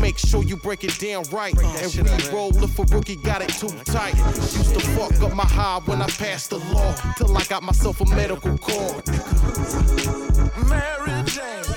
Make 0.00 0.18
sure 0.18 0.42
you 0.42 0.56
break 0.56 0.84
it 0.84 0.98
down 0.98 1.24
right. 1.32 1.56
And 1.58 2.10
re-roll 2.10 2.56
if 2.62 2.78
a 2.78 2.84
rookie 2.84 3.16
got 3.16 3.42
it 3.42 3.50
too 3.50 3.68
tight. 3.84 4.16
Used 4.16 4.74
to 4.74 4.80
fuck 4.80 5.20
up 5.22 5.34
my 5.34 5.44
high 5.44 5.80
when 5.84 6.00
I 6.00 6.06
passed 6.06 6.50
the 6.50 6.58
law. 6.58 6.94
Till 7.16 7.36
I 7.36 7.44
got 7.44 7.62
myself 7.62 8.00
a 8.00 8.06
medical 8.06 8.56
card. 8.58 9.08
Mary 10.68 11.22
Jane. 11.24 11.71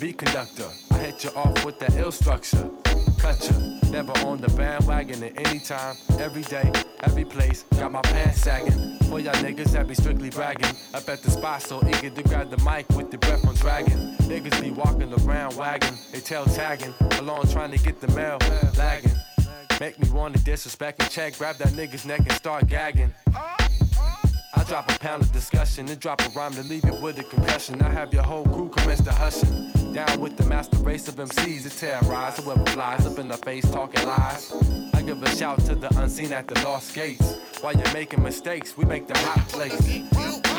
Beat 0.00 0.16
conductor. 0.16 0.66
I 0.90 0.98
hit 0.98 1.24
you 1.24 1.30
off 1.36 1.62
with 1.64 1.78
that 1.80 1.94
ill 1.96 2.10
structure. 2.10 2.70
Cut 3.18 3.50
you, 3.50 3.90
never 3.90 4.12
on 4.26 4.40
the 4.40 4.48
bandwagon 4.48 5.22
at 5.22 5.46
any 5.46 5.58
time, 5.58 5.94
every 6.18 6.42
day, 6.42 6.72
every 7.02 7.24
place. 7.24 7.64
Got 7.78 7.92
my 7.92 8.00
pants 8.00 8.40
sagging. 8.40 8.96
For 9.10 9.20
y'all 9.20 9.34
niggas 9.34 9.72
that 9.72 9.86
be 9.86 9.94
strictly 9.94 10.30
bragging. 10.30 10.74
Up 10.94 11.06
at 11.06 11.22
the 11.22 11.30
spot, 11.30 11.60
so 11.62 11.82
eager 11.86 12.08
to 12.08 12.22
grab 12.22 12.48
the 12.50 12.56
mic 12.64 12.88
with 12.96 13.10
the 13.10 13.18
breath 13.18 13.46
on 13.46 13.54
dragging. 13.56 14.16
Niggas 14.20 14.58
be 14.62 14.70
walking 14.70 15.12
around 15.12 15.56
wagging, 15.56 15.94
they 16.12 16.20
tail 16.20 16.46
tagging, 16.46 16.94
along 17.18 17.48
trying 17.48 17.70
to 17.70 17.78
get 17.78 18.00
the 18.00 18.08
mail, 18.08 18.38
lagging. 18.78 19.12
Make 19.80 19.98
me 19.98 20.08
wanna 20.10 20.38
disrespect 20.38 21.02
and 21.02 21.10
check, 21.10 21.36
grab 21.36 21.56
that 21.56 21.72
nigga's 21.74 22.06
neck 22.06 22.20
and 22.20 22.32
start 22.32 22.66
gagging. 22.68 23.12
I 23.34 24.64
drop 24.66 24.90
a 24.90 24.98
pound 24.98 25.22
of 25.22 25.32
discussion 25.32 25.88
and 25.88 26.00
drop 26.00 26.22
a 26.22 26.28
rhyme 26.30 26.54
to 26.54 26.62
leave 26.62 26.84
you 26.84 26.94
with 27.02 27.18
a 27.18 27.24
concussion. 27.24 27.82
I 27.82 27.90
have 27.90 28.14
your 28.14 28.22
whole 28.22 28.44
crew 28.44 28.70
commence 28.70 29.02
to 29.02 29.12
hushing. 29.12 29.79
Down 29.92 30.20
with 30.20 30.36
the 30.36 30.44
master 30.44 30.76
race 30.78 31.08
of 31.08 31.16
MCs 31.16 31.64
that 31.64 31.72
terrorize 31.72 32.38
whoever 32.38 32.64
flies 32.66 33.06
up 33.06 33.18
in 33.18 33.26
the 33.26 33.36
face 33.38 33.68
talking 33.70 34.06
lies. 34.06 34.52
I 34.94 35.02
give 35.02 35.20
a 35.22 35.36
shout 35.36 35.58
to 35.64 35.74
the 35.74 35.88
unseen 35.98 36.32
at 36.32 36.46
the 36.46 36.60
lost 36.62 36.94
gates. 36.94 37.34
While 37.60 37.74
you're 37.74 37.92
making 37.92 38.22
mistakes, 38.22 38.76
we 38.76 38.84
make 38.84 39.08
the 39.08 39.18
hot 39.18 39.48
place. 39.48 40.49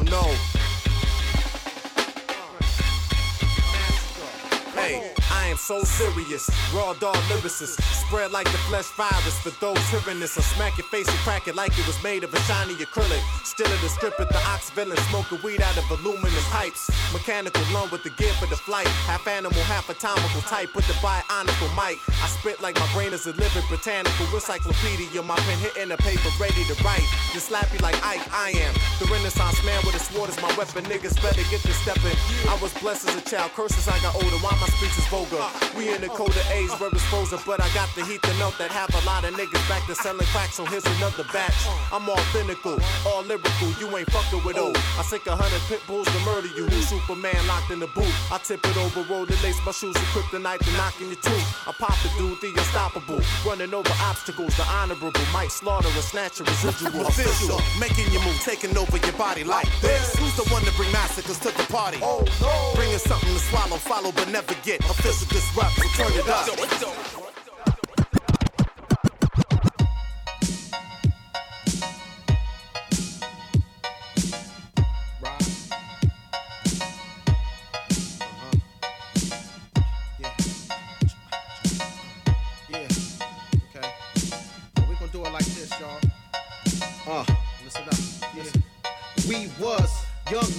Oh 0.00 0.04
no. 0.04 0.22
Hey, 4.80 5.12
I 5.30 5.48
am 5.48 5.58
so 5.58 5.82
serious. 5.82 6.48
Raw 6.74 6.94
dog 6.94 7.16
lyricist. 7.28 7.99
Spread 8.10 8.32
like 8.32 8.50
the 8.50 8.58
flesh 8.66 8.90
virus 8.98 9.38
for 9.38 9.54
those 9.62 9.78
hearing 9.86 10.18
this. 10.18 10.36
I 10.36 10.42
smack 10.42 10.76
your 10.76 10.86
face 10.88 11.06
and 11.06 11.16
crack 11.18 11.46
it 11.46 11.54
like 11.54 11.70
it 11.78 11.86
was 11.86 11.94
made 12.02 12.24
of 12.24 12.34
a 12.34 12.40
shiny 12.40 12.74
acrylic. 12.74 13.22
Still 13.46 13.70
in 13.70 13.80
the 13.82 13.88
script 13.88 14.18
at 14.18 14.28
the 14.30 14.42
ox 14.50 14.68
villain. 14.70 14.96
Smoking 15.14 15.38
weed 15.44 15.62
out 15.62 15.78
of 15.78 15.88
aluminum 15.94 16.42
pipes. 16.50 16.90
Mechanical 17.12 17.62
lung 17.72 17.88
with 17.92 18.02
the 18.02 18.10
gear 18.18 18.32
for 18.42 18.46
the 18.46 18.56
flight. 18.56 18.88
Half 19.06 19.28
animal, 19.28 19.62
half 19.70 19.88
atomical 19.88 20.42
type 20.50 20.74
with 20.74 20.88
the 20.88 20.94
bionical 20.94 21.70
mic. 21.78 22.02
I 22.18 22.26
spit 22.26 22.60
like 22.60 22.74
my 22.82 22.92
brain 22.92 23.12
is 23.12 23.26
a 23.26 23.32
living 23.38 23.62
botanical 23.70 24.26
encyclopedia. 24.34 25.22
My 25.22 25.38
pen 25.46 25.58
hitting 25.62 25.90
the 25.94 25.96
paper 25.98 26.34
ready 26.40 26.66
to 26.66 26.74
write. 26.82 27.06
Just 27.30 27.46
slap 27.46 27.70
you 27.70 27.78
like 27.78 27.94
Ike, 28.02 28.26
I 28.34 28.50
am. 28.58 28.74
The 28.98 29.06
Renaissance 29.06 29.62
man 29.62 29.78
with 29.86 29.94
a 29.94 30.02
sword 30.02 30.30
is 30.30 30.42
my 30.42 30.50
weapon. 30.58 30.82
Niggas 30.90 31.14
better 31.22 31.46
get 31.46 31.62
to 31.62 31.72
stepping. 31.86 32.18
I 32.50 32.58
was 32.58 32.74
blessed 32.82 33.06
as 33.06 33.14
a 33.14 33.22
child, 33.22 33.54
cursed 33.54 33.78
as 33.78 33.86
I 33.86 33.94
got 34.02 34.18
older. 34.18 34.42
Why 34.42 34.50
my 34.58 34.66
speech 34.66 34.98
is 34.98 35.06
vulgar? 35.06 35.46
We 35.78 35.94
in 35.94 36.02
the 36.02 36.10
colder 36.10 36.42
age 36.50 36.74
where 36.82 36.90
it's 36.90 37.06
frozen, 37.06 37.38
but 37.46 37.62
I 37.62 37.70
got 37.70 37.86
the 37.94 37.99
heat 38.04 38.22
to 38.22 38.34
melt 38.34 38.56
that 38.58 38.70
have 38.70 38.92
a 38.94 39.02
lot 39.06 39.24
of 39.24 39.34
niggas 39.34 39.66
back 39.68 39.86
to 39.86 39.94
selling 39.94 40.26
crack. 40.32 40.50
So 40.50 40.64
here's 40.64 40.86
another 40.98 41.24
batch. 41.32 41.66
I'm 41.92 42.08
all 42.08 42.20
cynical, 42.32 42.78
all 43.06 43.22
lyrical. 43.24 43.70
You 43.80 43.88
ain't 43.96 44.10
fucking 44.10 44.44
with 44.44 44.58
old. 44.58 44.76
I 44.98 45.02
sink 45.02 45.26
a 45.26 45.34
hundred 45.34 45.62
pit 45.68 45.80
bulls 45.86 46.06
to 46.06 46.20
murder 46.20 46.48
you. 46.56 46.66
Who's 46.66 46.88
Superman 46.88 47.40
locked 47.46 47.70
in 47.70 47.80
the 47.80 47.88
booth? 47.88 48.14
I 48.30 48.38
tip 48.38 48.64
it 48.64 48.76
over, 48.76 49.02
roll 49.10 49.26
the 49.26 49.34
lace, 49.42 49.58
my 49.64 49.72
shoes 49.72 49.94
with 49.94 50.10
kryptonite 50.14 50.60
to 50.60 50.72
knock 50.76 51.00
in 51.00 51.08
your 51.08 51.22
tooth. 51.22 51.46
I 51.66 51.72
pop 51.72 51.96
the 52.02 52.10
dude, 52.18 52.40
the 52.40 52.52
unstoppable, 52.52 53.20
running 53.46 53.72
over 53.74 53.94
obstacles, 54.02 54.56
the 54.56 54.64
honorable. 54.64 55.12
Might 55.32 55.50
slaughter 55.50 55.88
a 55.88 56.02
snatch 56.02 56.40
a 56.40 56.44
residual. 56.44 57.06
Official, 57.06 57.60
making 57.78 58.12
your 58.12 58.22
move, 58.22 58.38
taking 58.44 58.76
over 58.76 58.98
your 58.98 59.16
body 59.16 59.44
like 59.44 59.68
this. 59.80 60.14
Who's 60.16 60.36
the 60.36 60.44
one 60.52 60.62
to 60.62 60.72
bring 60.76 60.92
massacres 60.92 61.38
to 61.40 61.50
the 61.56 61.64
party? 61.72 61.98
Oh 62.02 62.24
no! 62.40 62.72
Bringing 62.74 62.98
something 62.98 63.28
to 63.28 63.40
swallow, 63.40 63.76
follow, 63.76 64.12
but 64.12 64.28
never 64.28 64.54
get 64.62 64.84
physical 65.00 65.30
disrupt. 65.30 65.76
So 65.76 66.04
turn 66.04 66.12
it 66.12 66.28
up. 66.28 67.29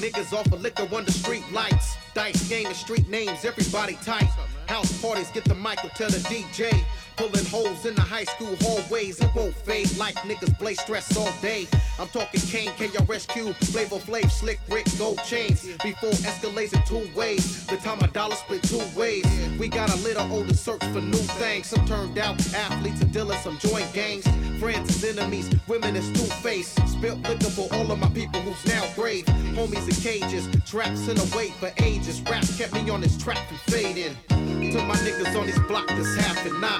Niggas 0.01 0.33
off 0.33 0.47
of 0.47 0.63
liquor 0.63 0.87
under 0.95 1.11
street 1.11 1.43
lights. 1.51 1.95
Dice 2.15 2.49
game 2.49 2.65
and 2.65 2.75
street 2.75 3.07
names, 3.07 3.45
everybody 3.45 3.99
tight. 4.03 4.27
House 4.65 4.99
parties, 4.99 5.29
get 5.29 5.43
the 5.43 5.53
mic, 5.53 5.77
tell 5.93 6.09
the 6.09 6.17
DJ. 6.27 6.83
Pulling 7.17 7.45
holes 7.45 7.85
in 7.85 7.93
the 7.93 8.01
high 8.01 8.23
school 8.23 8.55
hallways, 8.61 9.21
it 9.21 9.29
won't 9.35 9.53
fade 9.53 9.95
like 9.97 10.15
niggas 10.15 10.57
play 10.57 10.73
stress 10.73 11.15
all 11.15 11.31
day. 11.39 11.67
I'm 11.99 12.07
talking 12.07 12.41
Kane, 12.41 12.71
KRS-One, 12.71 13.53
Flavor 13.53 13.97
Flav, 13.97 14.31
Slick 14.31 14.59
Rick, 14.69 14.87
Gold 14.97 15.21
Chains. 15.23 15.67
Before 15.83 16.09
escalates 16.09 16.73
in 16.73 16.81
two 16.83 17.07
ways, 17.15 17.67
the 17.67 17.77
time 17.77 17.99
a 17.99 18.07
dollar 18.07 18.35
split 18.35 18.63
two 18.63 18.81
ways. 18.99 19.25
We 19.59 19.67
got 19.67 19.93
a 19.93 19.97
little 19.97 20.31
older 20.33 20.55
search 20.55 20.83
for 20.85 21.01
new 21.01 21.23
things. 21.37 21.67
Some 21.67 21.85
turned 21.85 22.17
out 22.17 22.39
athletes 22.55 23.01
and 23.01 23.13
dealers, 23.13 23.39
some 23.41 23.59
joint 23.59 23.93
gangs. 23.93 24.25
Friends 24.61 25.03
is 25.03 25.17
enemies, 25.17 25.49
women 25.67 25.95
is 25.95 26.07
two-faced. 26.11 26.87
Spilt 26.87 27.17
liquor 27.27 27.49
for 27.49 27.67
all 27.73 27.91
of 27.91 27.97
my 27.97 28.09
people 28.09 28.39
who's 28.41 28.63
now 28.71 28.85
grave. 28.93 29.25
Homies 29.57 29.89
in 29.89 29.95
cages, 30.03 30.47
traps 30.69 31.07
in 31.07 31.17
a 31.17 31.35
wait 31.35 31.51
for 31.53 31.71
ages. 31.81 32.21
Rap 32.21 32.45
kept 32.59 32.71
me 32.75 32.87
on 32.91 33.01
this 33.01 33.17
track 33.17 33.39
from 33.47 33.57
fading. 33.73 34.15
To 34.29 34.83
my 34.83 34.93
niggas 34.97 35.35
on 35.35 35.47
this 35.47 35.57
block 35.61 35.87
that's 35.87 36.15
half 36.15 36.45
and 36.45 36.61
not. 36.61 36.79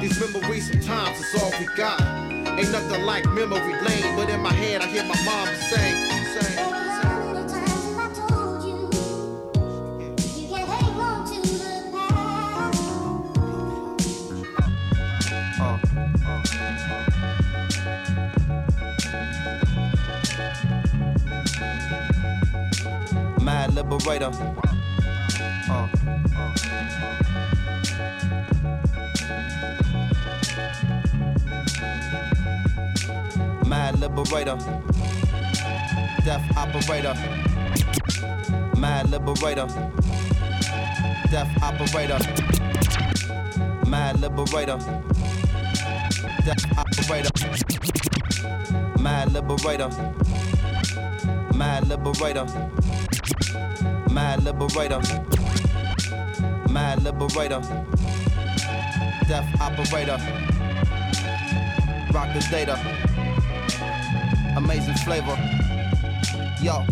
These 0.00 0.20
memories 0.20 0.70
sometimes 0.70 1.18
is 1.18 1.42
all 1.42 1.50
we 1.58 1.66
got. 1.74 2.00
Ain't 2.00 2.70
nothing 2.70 3.02
like 3.02 3.24
memory 3.32 3.74
lane, 3.82 4.14
but 4.14 4.30
in 4.30 4.40
my 4.40 4.52
head 4.52 4.82
I 4.82 4.86
hear 4.86 5.02
my 5.02 5.20
mom 5.24 5.48
sing, 5.68 6.40
sing. 6.40 6.65
Mad 23.96 24.04
liberator. 24.04 24.30
Uh, 25.70 25.88
Mad 33.66 33.98
liberator. 33.98 34.58
Death 36.24 36.56
operator. 36.58 37.14
Mad 38.76 39.10
liberator. 39.10 39.66
Death 41.30 41.62
operator. 41.62 42.18
Mad 43.86 44.20
liberator. 44.20 44.78
Death 46.44 46.66
operator. 46.76 47.30
Mad 49.00 49.32
liberator. 49.32 49.90
Mad 51.54 51.88
liberator. 51.88 52.46
Mad 54.16 54.44
liberator. 54.44 54.98
Mad 56.70 57.02
liberator. 57.02 57.60
Death 59.28 59.60
operator. 59.60 60.16
Rock 62.14 62.32
the 62.32 62.40
data. 62.50 62.78
Amazing 64.56 64.94
flavor. 65.04 65.36
Yo, 66.62 66.82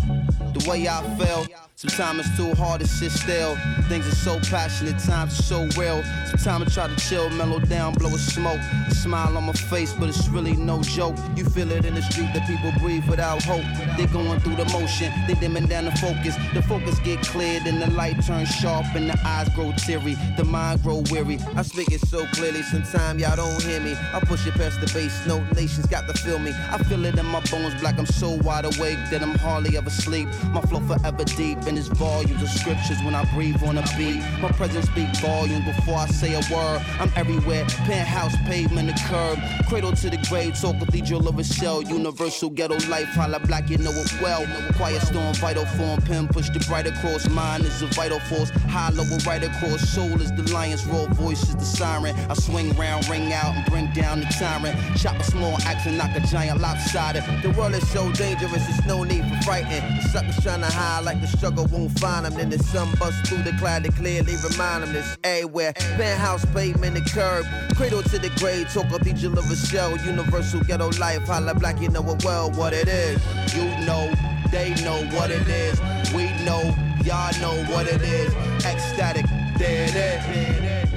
the 0.53 0.69
way 0.69 0.87
I 0.87 1.01
feel. 1.17 1.47
Sometimes 1.73 2.27
it's 2.27 2.37
too 2.37 2.53
hard 2.53 2.81
to 2.81 2.87
sit 2.87 3.11
still. 3.11 3.55
Things 3.89 4.07
are 4.07 4.15
so 4.15 4.39
passionate, 4.51 4.99
times 4.99 5.39
are 5.39 5.43
so 5.43 5.67
real. 5.81 6.03
Sometimes 6.27 6.77
I 6.77 6.85
try 6.85 6.95
to 6.95 7.09
chill, 7.09 7.31
mellow 7.31 7.59
down, 7.59 7.95
blow 7.95 8.09
a 8.09 8.19
smoke. 8.19 8.61
Smile 9.05 9.37
on 9.37 9.43
my 9.43 9.53
face, 9.53 9.93
but 9.93 10.09
it's 10.09 10.27
really 10.29 10.53
no 10.53 10.81
joke. 10.81 11.15
You 11.35 11.45
feel 11.45 11.69
it 11.69 11.85
in 11.85 11.93
the 11.93 12.01
street 12.01 12.29
that 12.33 12.47
people 12.47 12.71
breathe 12.79 13.07
without 13.07 13.43
hope. 13.43 13.61
They're 13.97 14.07
going 14.07 14.39
through 14.39 14.55
the 14.55 14.65
motion, 14.73 15.13
they 15.27 15.35
dimming 15.35 15.67
down 15.67 15.85
the 15.85 15.91
focus. 15.91 16.35
The 16.55 16.63
focus 16.63 16.97
get 17.01 17.21
cleared 17.21 17.67
and 17.67 17.79
the 17.79 17.91
light 17.91 18.25
turns 18.25 18.49
sharp 18.49 18.87
and 18.95 19.07
the 19.07 19.19
eyes 19.23 19.47
grow 19.49 19.71
teary. 19.77 20.15
The 20.37 20.43
mind 20.43 20.81
grow 20.81 21.03
weary. 21.11 21.37
I 21.55 21.61
speak 21.61 21.91
it 21.91 22.01
so 22.07 22.25
clearly, 22.33 22.63
sometimes 22.63 23.21
y'all 23.21 23.35
don't 23.35 23.61
hear 23.61 23.79
me. 23.79 23.93
I 24.11 24.19
push 24.21 24.47
it 24.47 24.55
past 24.55 24.81
the 24.81 24.91
base 24.91 25.15
note, 25.27 25.43
nations 25.53 25.85
got 25.85 26.07
to 26.07 26.13
feel 26.13 26.39
me. 26.39 26.51
I 26.71 26.79
feel 26.79 27.05
it 27.05 27.15
in 27.15 27.27
my 27.27 27.41
bones, 27.51 27.79
black. 27.79 27.99
I'm 27.99 28.07
so 28.07 28.39
wide 28.41 28.65
awake 28.65 28.97
that 29.11 29.21
I'm 29.21 29.35
hardly 29.37 29.77
ever 29.77 29.91
sleep. 29.91 30.27
My 30.49 30.61
flow 30.61 30.79
forever 30.79 31.25
deep 31.25 31.59
and 31.67 31.77
its 31.77 31.89
volumes 31.89 32.41
of 32.41 32.49
scriptures 32.49 32.97
when 33.05 33.13
I 33.13 33.23
breathe 33.35 33.61
on 33.65 33.77
a 33.77 33.83
beat. 33.95 34.19
My 34.41 34.51
presence 34.53 34.87
speak 34.87 35.15
volumes 35.17 35.63
before 35.63 35.97
I 35.97 36.07
say 36.07 36.33
a 36.33 36.41
word. 36.51 36.81
I'm 36.99 37.11
everywhere, 37.15 37.65
penthouse, 37.85 38.35
pavement, 38.47 38.94
curb. 39.07 39.39
Cradle 39.67 39.93
to 39.93 40.09
the 40.09 40.17
grave, 40.29 40.59
talk 40.59 40.77
cathedral 40.79 41.27
of 41.27 41.39
a 41.39 41.43
shell. 41.43 41.81
Universal 41.81 42.51
ghetto 42.51 42.75
life, 42.89 43.07
holla 43.09 43.39
black, 43.39 43.69
you 43.69 43.77
know 43.77 43.91
it 43.91 44.21
well. 44.21 44.45
Quiet 44.75 45.01
storm, 45.01 45.33
vital 45.35 45.65
form, 45.77 46.01
pen 46.01 46.27
push 46.27 46.49
the 46.49 46.59
bright 46.67 46.87
across. 46.87 47.27
Mind 47.29 47.63
is 47.63 47.81
a 47.81 47.87
vital 47.87 48.19
force, 48.21 48.49
hollow 48.69 49.05
right 49.25 49.43
across. 49.43 49.81
Soul 49.89 50.21
is 50.21 50.31
the 50.33 50.51
lion's 50.53 50.85
roar, 50.85 51.07
voice 51.09 51.43
is 51.43 51.55
the 51.55 51.65
siren. 51.65 52.15
I 52.29 52.33
swing 52.33 52.75
round, 52.77 53.07
ring 53.07 53.33
out, 53.33 53.55
and 53.55 53.65
bring 53.71 53.91
down 53.93 54.19
the 54.19 54.27
tyrant. 54.27 54.77
Chop 54.97 55.17
a 55.17 55.23
small 55.23 55.55
axe 55.63 55.85
and 55.85 55.97
knock 55.97 56.15
a 56.15 56.19
giant 56.27 56.61
lopsided. 56.61 57.23
The 57.41 57.51
world 57.51 57.73
is 57.73 57.87
so 57.89 58.11
dangerous, 58.13 58.65
there's 58.67 58.85
no 58.85 59.03
need 59.03 59.23
for 59.25 59.41
frightened. 59.43 60.01
The 60.01 60.09
suckers 60.09 60.43
trying 60.43 60.61
to 60.61 60.71
hide 60.71 61.03
like 61.03 61.21
the 61.21 61.27
struggle 61.27 61.65
won't 61.67 61.97
find 61.99 62.25
them. 62.25 62.35
Then 62.35 62.49
the 62.49 62.59
sun 62.59 62.89
bust 62.99 63.25
through 63.25 63.43
the 63.43 63.53
cloud 63.53 63.83
to 63.83 63.91
clearly 63.91 64.35
remind 64.49 64.83
them 64.83 64.93
this 64.93 65.17
everywhere. 65.23 65.73
Penthouse, 65.73 66.45
pavement, 66.53 66.95
the 66.95 67.01
curb. 67.09 67.45
Cradle 67.75 68.03
to 68.03 68.19
the 68.19 68.29
grave, 68.37 68.67
talk 68.73 68.84
cathedral 68.89 69.39
of 69.39 69.49
a 69.51 69.55
shell. 69.55 69.95
Universal 70.05 70.61
ghetto 70.61 70.89
life, 70.99 71.25
holla 71.27 71.53
black, 71.53 71.79
you 71.81 71.89
know 71.89 72.07
it 72.09 72.23
well 72.23 72.51
what 72.51 72.73
it 72.73 72.87
is. 72.87 73.19
You 73.55 73.65
know, 73.85 74.11
they 74.51 74.73
know 74.83 75.03
what 75.15 75.31
it 75.31 75.47
is. 75.47 75.79
We 76.13 76.25
know, 76.45 76.75
y'all 77.03 77.33
know 77.41 77.55
what 77.73 77.87
it 77.87 78.01
is. 78.01 78.33
Ecstatic, 78.65 79.25
there 79.57 79.85
it 79.87 79.95
is. 79.95 80.89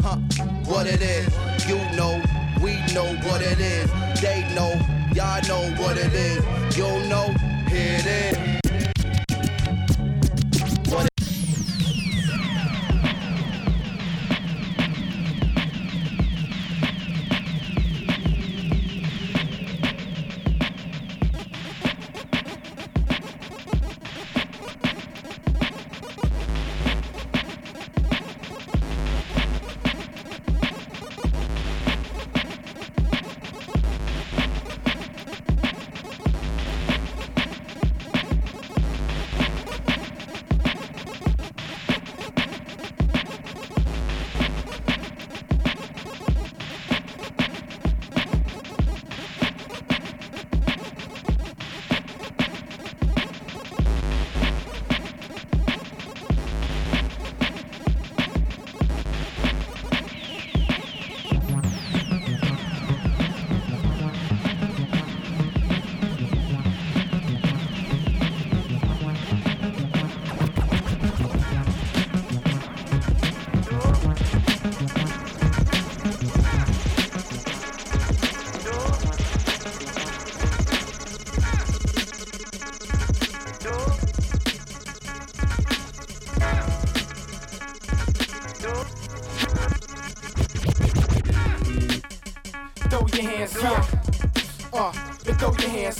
Huh, 0.00 0.16
what 0.66 0.86
it 0.86 1.00
is. 1.00 1.28
You 1.68 1.76
know, 1.96 2.22
we 2.62 2.76
know 2.92 3.06
what 3.26 3.40
it 3.42 3.60
is. 3.60 3.90
They 4.20 4.42
know, 4.54 4.72
y'all 5.14 5.42
know 5.48 5.70
what 5.82 5.96
it 5.96 6.12
is. 6.12 6.76
You 6.76 6.88
know, 7.08 7.34
here 7.68 7.98
it 7.98 8.06
is. 8.06 8.53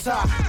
Throw 0.05 0.44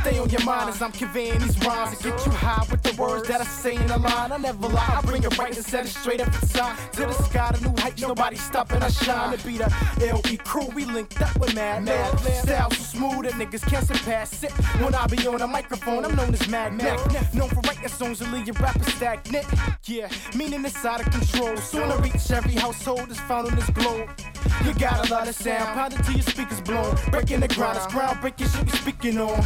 Stay 0.00 0.18
on 0.18 0.28
your 0.30 0.44
mind 0.44 0.70
as 0.70 0.82
I'm 0.82 0.92
conveying 0.92 1.38
these 1.40 1.58
rhymes 1.64 1.92
and 1.92 2.02
get 2.02 2.26
you 2.26 2.32
high 2.32 2.64
with 2.70 2.82
the 2.82 3.00
words 3.00 3.28
that 3.28 3.40
I 3.40 3.44
say 3.44 3.74
in 3.74 3.90
a 3.90 3.96
line. 3.96 4.32
I 4.32 4.36
never 4.36 4.68
lie, 4.68 5.00
I 5.02 5.06
bring 5.06 5.22
it 5.22 5.38
right 5.38 5.54
and 5.54 5.64
set 5.64 5.84
it 5.86 5.88
straight 5.88 6.20
up 6.20 6.28
inside. 6.28 6.76
To 6.92 7.00
the 7.00 7.12
sky, 7.12 7.52
the 7.52 7.68
new 7.68 7.74
heights, 7.80 8.02
nobody 8.02 8.36
stopping 8.36 8.82
us 8.82 9.02
shine. 9.02 9.36
To 9.36 9.46
be 9.46 9.58
the 9.58 9.72
LE 10.00 10.36
crew, 10.38 10.68
we 10.74 10.84
linked 10.84 11.20
up 11.20 11.38
with 11.38 11.54
Mad 11.54 11.84
Mad. 11.84 12.18
Style 12.20 12.70
so 12.70 12.82
smooth 12.82 13.24
that 13.24 13.32
niggas 13.32 13.66
can't 13.68 13.86
surpass 13.86 14.42
it. 14.42 14.52
When 14.82 14.94
I 14.94 15.06
be 15.06 15.26
on 15.26 15.40
a 15.40 15.46
microphone, 15.46 16.04
I'm 16.04 16.14
known 16.16 16.32
as 16.32 16.48
Mad 16.48 16.74
Mac. 16.74 16.98
Known 17.34 17.48
for 17.48 17.60
writing 17.60 17.88
songs 17.88 18.20
and 18.20 18.32
leave 18.32 18.46
your 18.46 18.56
rappers 18.56 18.92
stagnant. 18.94 19.46
Yeah, 19.84 20.08
meaning 20.36 20.64
it's 20.64 20.84
out 20.84 21.00
of 21.00 21.10
control. 21.12 21.56
Soon 21.56 21.88
to 21.88 21.96
reach 22.02 22.30
every 22.30 22.54
household 22.54 23.08
that's 23.08 23.20
found 23.20 23.48
on 23.48 23.54
this 23.56 23.70
globe. 23.70 24.08
You 24.64 24.74
got 24.74 25.08
a 25.08 25.12
lot 25.12 25.28
of 25.28 25.34
sound, 25.34 25.74
pounding 25.74 25.98
till 26.02 26.14
your 26.14 26.22
speakers 26.22 26.60
blown. 26.60 26.96
Breaking 27.10 27.40
the 27.40 27.48
ground, 27.48 27.76
it's 27.76 27.86
groundbreaking 27.86 28.54
shit 28.54 28.64
we 28.64 28.72
speaking 28.78 29.18
on. 29.18 29.42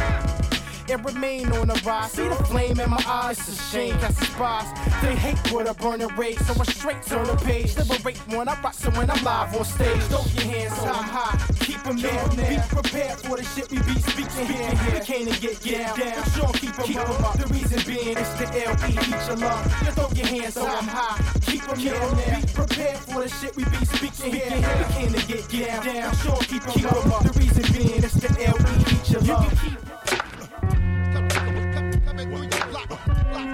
And 0.91 1.05
remain 1.05 1.51
on 1.53 1.67
the 1.67 1.79
rise. 1.85 2.13
See 2.13 2.27
the 2.27 2.33
flame 2.45 2.79
in 2.79 2.89
my 2.89 3.03
eyes, 3.05 3.37
it's 3.37 3.59
a 3.59 3.63
shame, 3.69 3.93
cast 3.99 4.19
the 4.19 4.25
spies. 4.25 4.65
They 5.03 5.15
hate 5.15 5.37
what 5.53 5.69
I 5.69 5.73
burn 5.73 6.01
and 6.01 6.17
rage, 6.17 6.39
so 6.39 6.59
I 6.59 6.63
straight 6.63 7.03
turn 7.03 7.27
the 7.27 7.35
page. 7.35 7.77
Liberate 7.77 8.17
when 8.33 8.49
I 8.49 8.59
rock, 8.59 8.73
so 8.73 8.89
when 8.97 9.07
I'm 9.07 9.23
live 9.23 9.55
on 9.55 9.65
stage. 9.65 10.01
Throw 10.09 10.25
your 10.33 10.51
hands 10.51 10.73
high, 10.73 11.03
high, 11.03 11.37
keep 11.59 11.83
them 11.83 11.97
there. 11.97 12.27
Be 12.29 12.57
prepared 12.73 13.19
for 13.19 13.37
the 13.37 13.43
shit 13.43 13.69
we 13.69 13.77
be 13.85 14.01
speaking 14.01 14.47
here. 14.47 14.71
We 14.91 14.99
can't 15.05 15.29
get 15.39 15.61
down, 15.61 15.99
down. 15.99 16.23
Sure, 16.33 16.53
keep 16.53 16.73
them 16.73 17.23
up. 17.23 17.37
The 17.37 17.45
reason 17.53 17.79
being 17.85 18.17
it's 18.17 18.33
the 18.41 18.45
LE, 18.49 18.89
each 18.89 19.27
your 19.29 19.37
love. 19.37 19.65
You 19.85 19.91
throw 19.93 20.09
your 20.09 20.25
hands 20.25 20.53
so 20.55 20.65
I'm 20.65 20.87
high, 20.89 21.21
keep 21.45 21.61
them 21.69 21.85
there. 21.85 22.41
Be 22.41 22.47
prepared 22.51 22.97
for 22.97 23.21
the 23.21 23.29
shit 23.29 23.55
we 23.55 23.63
be 23.65 23.85
speaking 23.85 24.33
here. 24.33 24.57
We 24.57 24.85
can't 24.89 25.27
get 25.27 25.45
down, 25.53 25.85
down. 25.85 26.15
Sure, 26.15 26.41
keep 26.49 26.63
them 26.65 27.13
up. 27.13 27.21
The 27.29 27.33
reason 27.37 27.61
being 27.77 28.03
it's 28.03 28.15
the 28.15 28.29
LE, 28.41 28.73
each 28.89 29.11
your 29.11 29.21
love. 29.21 29.88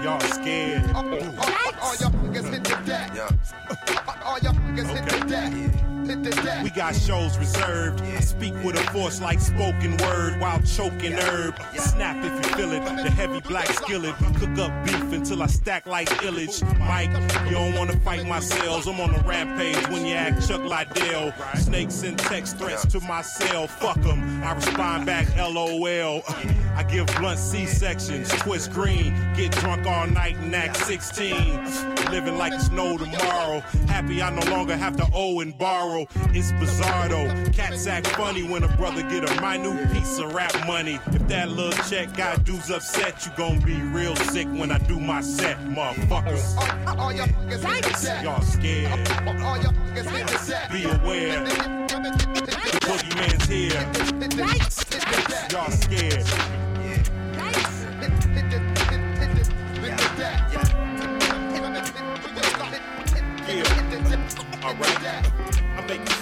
Y'all 0.03 0.19
scared. 0.19 0.83
All 0.93 1.95
y'all 1.95 2.11
niggas 2.11 2.51
hit 2.51 2.63
the 2.63 2.77
deck. 2.85 3.11
All 4.23 4.39
y'all 4.39 4.53
niggas 4.53 4.87
hit 4.87 5.05
the 5.09 5.25
deck. 5.27 5.94
We 6.05 6.69
got 6.69 6.95
shows 6.95 7.37
reserved. 7.37 8.01
Speak 8.23 8.53
with 8.63 8.75
a 8.75 8.91
force 8.91 9.21
like 9.21 9.39
spoken 9.39 9.97
word 9.97 10.39
while 10.39 10.61
choking 10.61 11.13
herb. 11.13 11.59
Snap 11.77 12.23
if 12.23 12.45
you 12.45 12.55
feel 12.55 12.71
it. 12.73 12.85
The 12.85 13.09
heavy 13.09 13.39
black 13.39 13.67
skillet. 13.67 14.13
Cook 14.39 14.57
up 14.59 14.85
beef 14.85 15.11
until 15.11 15.41
I 15.41 15.47
stack 15.47 15.87
like 15.87 16.09
illage. 16.21 16.61
Mike, 16.79 17.09
you 17.45 17.55
don't 17.55 17.73
wanna 17.73 17.99
fight 18.01 18.27
my 18.27 18.39
cells. 18.39 18.87
I'm 18.87 18.99
on 18.99 19.15
a 19.15 19.19
rampage 19.27 19.87
when 19.89 20.05
you 20.05 20.13
act 20.13 20.47
Chuck 20.47 20.61
Liddell. 20.61 21.33
Snakes 21.55 22.03
and 22.03 22.19
text 22.19 22.57
threats 22.57 22.85
to 22.87 22.99
my 23.01 23.21
cell. 23.23 23.65
Fuck 23.67 23.97
'em. 24.05 24.43
I 24.43 24.53
respond 24.53 25.07
back 25.07 25.27
LOL. 25.35 26.21
I 26.75 26.83
give 26.83 27.07
blunt 27.17 27.39
C 27.39 27.65
sections. 27.65 28.29
Twist 28.29 28.71
green. 28.71 29.15
Get 29.35 29.51
drunk 29.53 29.87
all 29.87 30.05
night 30.07 30.35
and 30.37 30.55
act 30.55 30.77
16. 30.77 31.65
Living 32.11 32.37
like 32.37 32.53
it's 32.53 32.69
no 32.69 32.97
tomorrow. 32.97 33.61
Happy 33.87 34.21
I 34.21 34.29
no 34.29 34.51
longer 34.51 34.75
have 34.75 34.95
to 34.97 35.07
owe 35.13 35.39
and 35.39 35.57
borrow. 35.57 35.94
It's 36.03 36.51
bizarre 36.53 37.07
though. 37.07 37.27
Cats 37.53 37.87
act 37.87 38.07
funny 38.07 38.43
when 38.43 38.63
a 38.63 38.67
brother 38.75 39.01
get 39.03 39.29
a 39.29 39.41
minute 39.41 39.93
piece 39.93 40.19
of 40.19 40.33
rap 40.33 40.53
money. 40.67 40.99
If 41.07 41.27
that 41.29 41.49
little 41.49 41.71
check 41.83 42.15
got 42.17 42.43
dudes 42.43 42.69
upset, 42.69 43.25
you 43.25 43.31
gon' 43.37 43.59
be 43.61 43.75
real 43.75 44.15
sick 44.15 44.47
when 44.47 44.71
I 44.71 44.77
do 44.79 44.99
my 44.99 45.21
set, 45.21 45.57
motherfuckers. 45.65 46.55
Y'all 48.23 48.41
scared. 48.41 49.07
Be 50.71 50.83
aware. 50.83 51.43
The 51.45 52.79
boogeyman's 52.81 53.45
here. 53.45 53.81
Y'all 55.51 55.71
scared. 55.71 56.25
All 64.63 64.73
right. 64.73 65.54
I'm 65.87 66.14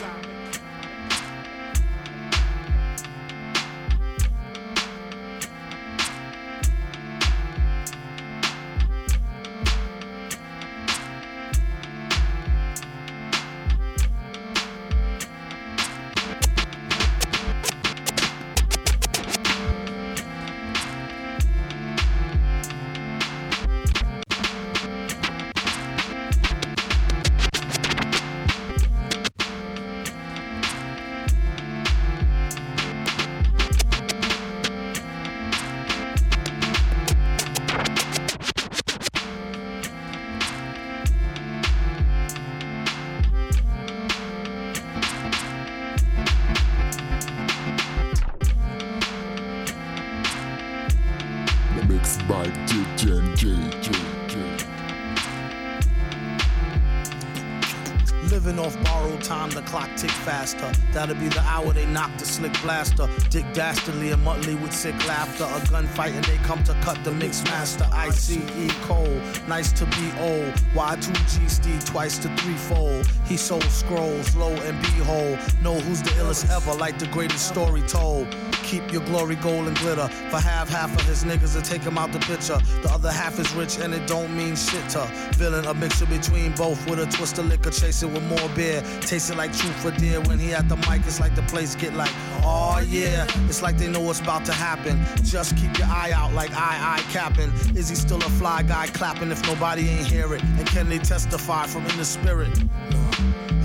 That'll 61.04 61.22
be 61.22 61.28
the 61.28 61.41
hour 61.41 61.74
they 61.74 61.86
knock 61.86 62.18
the 62.18 62.24
slick 62.24 62.54
blaster. 62.62 63.10
Dick 63.30 63.43
Dastardly 63.51 64.12
and 64.12 64.26
Muttley 64.26 64.56
with 64.62 64.72
sick 64.72 64.95
laughter. 65.06 65.43
A 65.43 65.60
gunfight 65.68 66.16
and 66.16 66.24
they 66.24 66.38
come 66.38 66.64
to 66.64 66.74
cut 66.76 67.04
the 67.04 67.12
mix 67.12 67.43
master. 67.43 67.86
ICE 67.91 68.38
Cole, 68.84 69.20
nice 69.45 69.74
to 69.74 69.84
be 69.84 70.14
old. 70.22 70.54
Y2G 70.74 71.49
Steve 71.49 71.84
twice 71.84 72.18
to 72.20 72.34
threefold. 72.38 73.06
He 73.26 73.36
sold 73.36 73.64
scrolls, 73.64 74.34
low 74.38 74.54
and 74.54 74.82
behold. 74.82 75.39
Know 75.62 75.78
who's 75.78 76.01
the 76.01 76.12
illest 76.12 76.49
ever, 76.49 76.74
like 76.74 76.97
the 76.97 77.08
greatest 77.08 77.49
story 77.49 77.82
told. 77.82 78.34
Keep 78.74 78.91
your 78.91 79.05
glory 79.05 79.36
gold 79.36 79.67
and 79.67 79.78
glitter. 79.78 80.07
For 80.07 80.39
half, 80.39 80.67
half 80.67 80.91
of 80.99 81.05
his 81.05 81.24
niggas 81.24 81.53
to 81.53 81.61
take 81.61 81.84
him 81.84 81.95
out 81.95 82.11
the 82.11 82.17
picture. 82.17 82.57
The 82.82 82.89
other 82.89 83.11
half 83.11 83.38
is 83.39 83.53
rich 83.53 83.78
and 83.78 83.93
it 83.93 84.07
don't 84.07 84.36
mean 84.36 84.55
shit 84.55 84.89
to. 84.89 85.05
Villain, 85.36 85.65
a 85.65 85.76
mixture 85.76 86.07
between 86.07 86.53
both 86.53 86.84
with 86.89 86.97
a 86.97 87.05
twist 87.05 87.38
of 87.38 87.45
liquor, 87.45 87.69
chasing 87.69 88.11
with 88.11 88.24
more 88.24 88.49
beer. 88.55 88.82
Tasting 89.01 89.38
like 89.38 89.55
truth 89.55 89.80
for 89.80 89.91
dear. 89.91 90.21
When 90.21 90.39
he 90.39 90.55
at 90.55 90.69
the 90.69 90.78
mic, 90.78 91.05
it's 91.05 91.19
like 91.19 91.36
the 91.36 91.43
place 91.43 91.76
get 91.76 91.93
like, 91.93 92.09
oh 92.41 92.84
yeah. 92.89 93.28
It's 93.47 93.61
like 93.61 93.78
they 93.78 93.88
know 93.88 94.01
what's 94.01 94.21
about 94.21 94.43
to 94.45 94.53
happen. 94.53 94.99
Just 95.24 95.55
keep 95.55 95.78
your 95.78 95.86
eye 95.86 96.11
out 96.11 96.34
like 96.34 96.49
I, 96.53 96.97
I 96.97 97.01
capping. 97.11 97.51
Is 97.78 97.89
he 97.89 97.95
still 97.95 98.17
a 98.17 98.32
fly 98.41 98.63
guy 98.63 98.88
clapping 98.88 99.30
if 99.30 99.45
nobody 99.45 99.88
ain't 99.88 100.07
hear 100.07 100.34
it? 100.34 100.41
And 100.41 100.65
can 100.65 100.89
they 100.89 100.97
testify 100.97 101.67
from 101.67 101.86
in 101.86 101.95
the 101.97 102.05
spirit? 102.05 102.49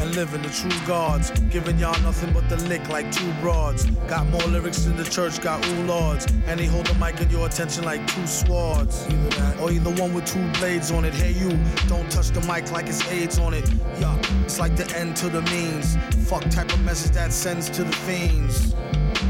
And 0.08 0.16
living 0.16 0.42
the 0.42 0.48
true 0.48 0.86
gods. 0.86 1.30
Giving 1.50 1.78
y'all 1.78 2.00
nothing 2.02 2.32
but 2.32 2.48
the 2.48 2.56
lick 2.68 2.88
like 2.88 3.10
two 3.12 3.30
broads. 3.40 3.84
Got 4.06 4.26
more 4.28 4.42
lyrics 4.42 4.86
in 4.86 4.96
the 4.96 5.04
church 5.04 5.40
got 5.40 5.64
ooh 5.66 5.84
lords. 5.84 6.26
And 6.46 6.58
they 6.58 6.66
hold 6.66 6.86
the 6.86 6.94
mic 6.94 7.20
in 7.20 7.30
your 7.30 7.46
attention 7.46 7.84
like 7.84 8.06
two 8.06 8.26
swords. 8.26 9.06
Either 9.08 9.28
that 9.40 9.60
or 9.60 9.70
either 9.70 9.90
one 10.02 10.14
with 10.14 10.26
two 10.26 10.46
blades 10.58 10.90
on 10.90 11.04
it. 11.04 11.14
Hey 11.14 11.32
you, 11.32 11.50
don't 11.86 12.10
touch 12.10 12.30
the 12.30 12.40
mic 12.52 12.70
like 12.72 12.86
it's 12.86 13.06
AIDS 13.10 13.38
on 13.38 13.54
it. 13.54 13.68
Yeah, 14.00 14.18
it's 14.44 14.58
like 14.58 14.76
the 14.76 14.86
end 14.96 15.16
to 15.16 15.28
the 15.28 15.42
means. 15.42 15.96
Fuck 16.28 16.48
type 16.50 16.72
of 16.72 16.80
message 16.84 17.12
that 17.12 17.32
sends 17.32 17.68
to 17.70 17.84
the 17.84 17.92
fiends. 17.92 18.74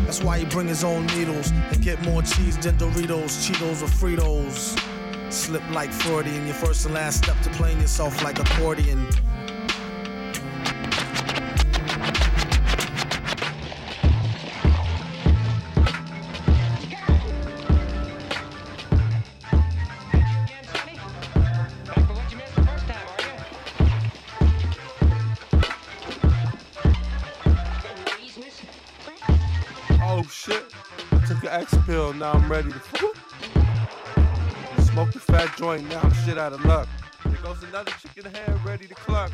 That's 0.04 0.22
why 0.22 0.38
he 0.38 0.44
bring 0.46 0.68
his 0.68 0.84
own 0.84 1.06
needles 1.08 1.50
and 1.50 1.82
get 1.82 2.00
more 2.02 2.22
cheese 2.22 2.56
than 2.58 2.76
Doritos, 2.76 3.32
Cheetos, 3.44 3.82
or 3.82 3.86
Fritos. 3.86 4.78
Slip 5.30 5.62
like 5.72 5.92
Freudian, 5.92 6.46
your 6.46 6.54
first 6.54 6.86
and 6.86 6.94
last 6.94 7.18
step 7.24 7.38
to 7.42 7.50
playing 7.50 7.80
yourself 7.80 8.22
like 8.24 8.38
accordion. 8.38 9.06
Now 32.18 32.32
I'm 32.32 32.50
ready 32.50 32.70
to 32.70 32.80
smoke 34.82 35.12
the 35.12 35.20
fat 35.20 35.56
joint, 35.56 35.88
now 35.88 36.00
I'm 36.00 36.12
shit 36.24 36.36
out 36.36 36.52
of 36.52 36.64
luck. 36.64 36.88
There 37.24 37.40
goes 37.42 37.62
another 37.62 37.92
chicken 38.02 38.32
head 38.32 38.64
ready 38.64 38.88
to 38.88 38.94
cluck. 38.94 39.30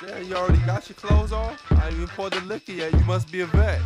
Damn, 0.00 0.24
you 0.24 0.36
already 0.36 0.58
got 0.66 0.88
your 0.88 0.96
clothes 0.96 1.32
off? 1.32 1.60
I 1.72 1.86
ain't 1.86 1.94
even 1.94 2.06
poured 2.08 2.34
the 2.34 2.40
liquor 2.42 2.72
yet, 2.72 2.92
you 2.92 3.00
must 3.00 3.32
be 3.32 3.40
a 3.40 3.46
vet. 3.46 3.80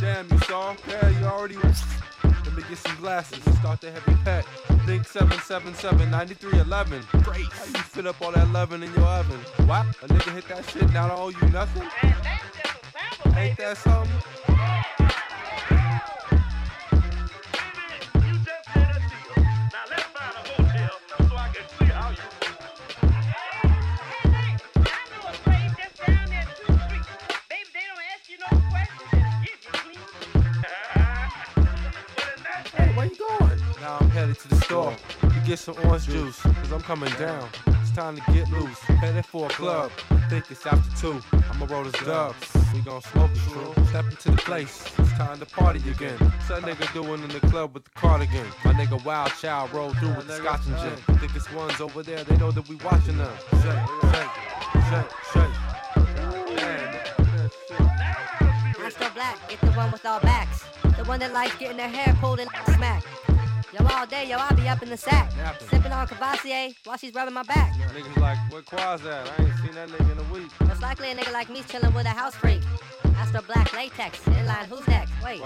Damn, 0.00 0.28
you 0.32 0.38
saw? 0.40 0.74
Yeah, 0.88 1.08
you 1.20 1.26
already. 1.26 1.54
Let 2.24 2.56
me 2.56 2.62
get 2.68 2.78
some 2.78 2.96
glasses 2.96 3.46
and 3.46 3.54
start 3.58 3.80
the 3.82 3.92
heavy 3.92 4.16
pet. 4.24 4.44
Think 4.84 5.06
777 5.06 6.10
9311. 6.10 7.04
Great. 7.22 7.52
How 7.52 7.64
you 7.66 7.72
fit 7.72 8.06
up 8.06 8.20
all 8.20 8.32
that 8.32 8.48
loving 8.50 8.82
in 8.82 8.92
your 8.94 9.04
oven? 9.04 9.38
What? 9.66 9.86
A 10.02 10.08
nigga 10.08 10.34
hit 10.34 10.48
that 10.48 10.68
shit, 10.68 10.90
now 10.92 11.08
I 11.08 11.14
owe 11.14 11.28
you 11.28 11.48
nothing? 11.50 11.88
Ain't 13.36 13.56
that 13.58 13.76
something? 13.76 14.12
Hey, 14.56 14.82
get 35.48 35.58
some 35.58 35.76
orange 35.84 36.04
juice, 36.04 36.38
cause 36.40 36.72
I'm 36.72 36.82
coming 36.82 37.10
down. 37.14 37.48
It's 37.80 37.90
time 37.92 38.16
to 38.16 38.32
get 38.32 38.50
loose. 38.50 38.78
Headed 38.80 39.24
for 39.24 39.46
a 39.46 39.48
club. 39.48 39.90
Think 40.28 40.50
it's 40.50 40.66
after 40.66 40.94
two. 41.00 41.22
I'ma 41.50 41.64
roll 41.70 41.84
this 41.84 41.94
dubs. 42.04 42.54
We 42.74 42.80
gon' 42.82 43.00
smoke 43.00 43.30
it 43.32 43.38
true. 43.50 43.72
Step 43.86 44.04
into 44.10 44.32
the 44.32 44.36
place. 44.36 44.84
It's 44.98 45.12
time 45.12 45.38
to 45.38 45.46
party 45.46 45.78
again. 45.90 46.18
What's 46.18 46.48
that 46.48 46.62
nigga 46.64 46.92
doing 46.92 47.22
in 47.22 47.30
the 47.30 47.40
club 47.40 47.72
with 47.72 47.84
the 47.84 47.90
cardigan? 47.94 48.46
My 48.62 48.74
nigga 48.74 49.02
Wild 49.06 49.32
Child 49.40 49.72
roll 49.72 49.94
through 49.94 50.16
with 50.16 50.26
the 50.26 50.36
scotch 50.36 50.66
and 50.66 50.76
gin. 50.76 51.16
Think 51.16 51.34
it's 51.34 51.50
ones 51.52 51.80
over 51.80 52.02
there, 52.02 52.22
they 52.24 52.36
know 52.36 52.50
that 52.50 52.68
we 52.68 52.76
watching 52.84 53.16
them. 53.16 53.32
Shake, 53.62 53.86
shake, 54.12 54.30
shake, 54.90 55.10
shake. 55.32 55.56
Astro 58.84 59.08
Black, 59.14 59.48
get 59.48 59.60
the 59.62 59.70
one 59.72 59.90
with 59.92 60.04
all 60.04 60.20
backs. 60.20 60.64
The 60.98 61.04
one 61.04 61.20
that 61.20 61.32
likes 61.32 61.56
getting 61.56 61.78
their 61.78 61.88
hair 61.88 62.14
pulled 62.20 62.38
and 62.38 62.50
smacked. 62.74 63.06
Yo, 63.70 63.86
all 63.86 64.06
day, 64.06 64.26
yo, 64.26 64.38
I'll 64.38 64.56
be 64.56 64.66
up 64.66 64.82
in 64.82 64.88
the 64.88 64.96
sack. 64.96 65.30
Sipping 65.68 65.92
on 65.92 66.06
Cavassier 66.06 66.74
while 66.84 66.96
she's 66.96 67.12
rubbing 67.12 67.34
my 67.34 67.42
back. 67.42 67.74
Niggas 67.74 68.16
like, 68.16 68.38
where 68.50 68.62
Quaz 68.62 69.04
at? 69.04 69.28
I 69.38 69.44
ain't 69.44 69.54
seen 69.58 69.72
that 69.72 69.90
nigga 69.90 70.12
in 70.12 70.18
a 70.18 70.32
week. 70.32 70.50
Most 70.66 70.80
likely 70.80 71.10
a 71.10 71.14
nigga 71.14 71.32
like 71.34 71.50
me's 71.50 71.66
chilling 71.68 71.92
with 71.92 72.06
a 72.06 72.10
house 72.10 72.34
freak. 72.34 72.62
Astro 73.16 73.42
Black 73.42 73.74
Latex, 73.74 74.20
inline, 74.20 74.64
who's 74.64 74.88
next? 74.88 75.12
Wait. 75.22 75.42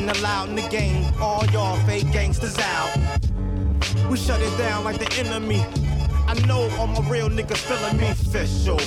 Been 0.00 0.16
allowed 0.16 0.48
in 0.48 0.56
the 0.56 0.68
game. 0.68 1.04
All 1.20 1.44
y'all 1.46 1.78
fake 1.86 2.10
gangsters 2.12 2.58
out. 2.58 2.90
We 4.08 4.16
shut 4.16 4.40
it 4.40 4.56
down 4.56 4.84
like 4.84 4.98
the 4.98 5.12
enemy. 5.18 5.64
I 6.26 6.34
know 6.46 6.70
all 6.78 6.86
my 6.86 7.06
real 7.08 7.28
niggas 7.28 7.58
feeling 7.58 7.96
me 7.98 8.08
official. 8.08 8.78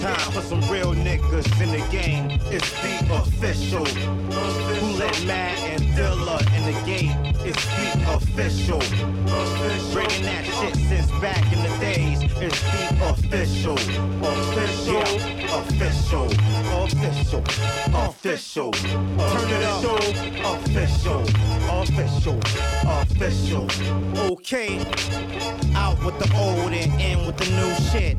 Time 0.00 0.32
for 0.32 0.42
some 0.42 0.60
real 0.70 0.92
niggas 0.94 1.48
in 1.62 1.70
the 1.70 1.86
game. 1.90 2.40
It's 2.50 2.70
the 2.82 3.14
official. 3.14 3.84
Who 3.84 4.98
let 4.98 5.24
Matt 5.24 5.58
and 5.60 5.82
Dilla 5.96 6.40
in 6.56 6.62
the 6.72 6.78
gate? 6.84 7.16
It's 7.46 7.64
the 7.64 8.14
official. 8.14 8.80
Bringing 9.92 10.24
that 10.24 10.44
shit 10.44 10.76
since 10.76 11.10
back 11.22 11.44
in 11.52 11.62
the 11.62 11.78
days. 11.78 12.22
It's 12.22 12.60
the 12.72 12.84
official. 13.10 13.78
Official. 14.22 15.02
Official. 15.60 16.26
Official. 16.84 17.44
Official. 17.44 18.11
Turn 18.22 18.30
it 18.38 19.64
up. 19.64 19.82
Official. 20.60 21.22
Official. 21.68 22.38
Official. 22.86 23.66
Okay. 24.30 24.78
Out 25.74 25.98
with 26.04 26.16
the 26.20 26.32
old 26.36 26.72
and 26.72 27.00
in 27.00 27.26
with 27.26 27.36
the 27.36 27.50
new 27.50 27.74
shit. 27.90 28.16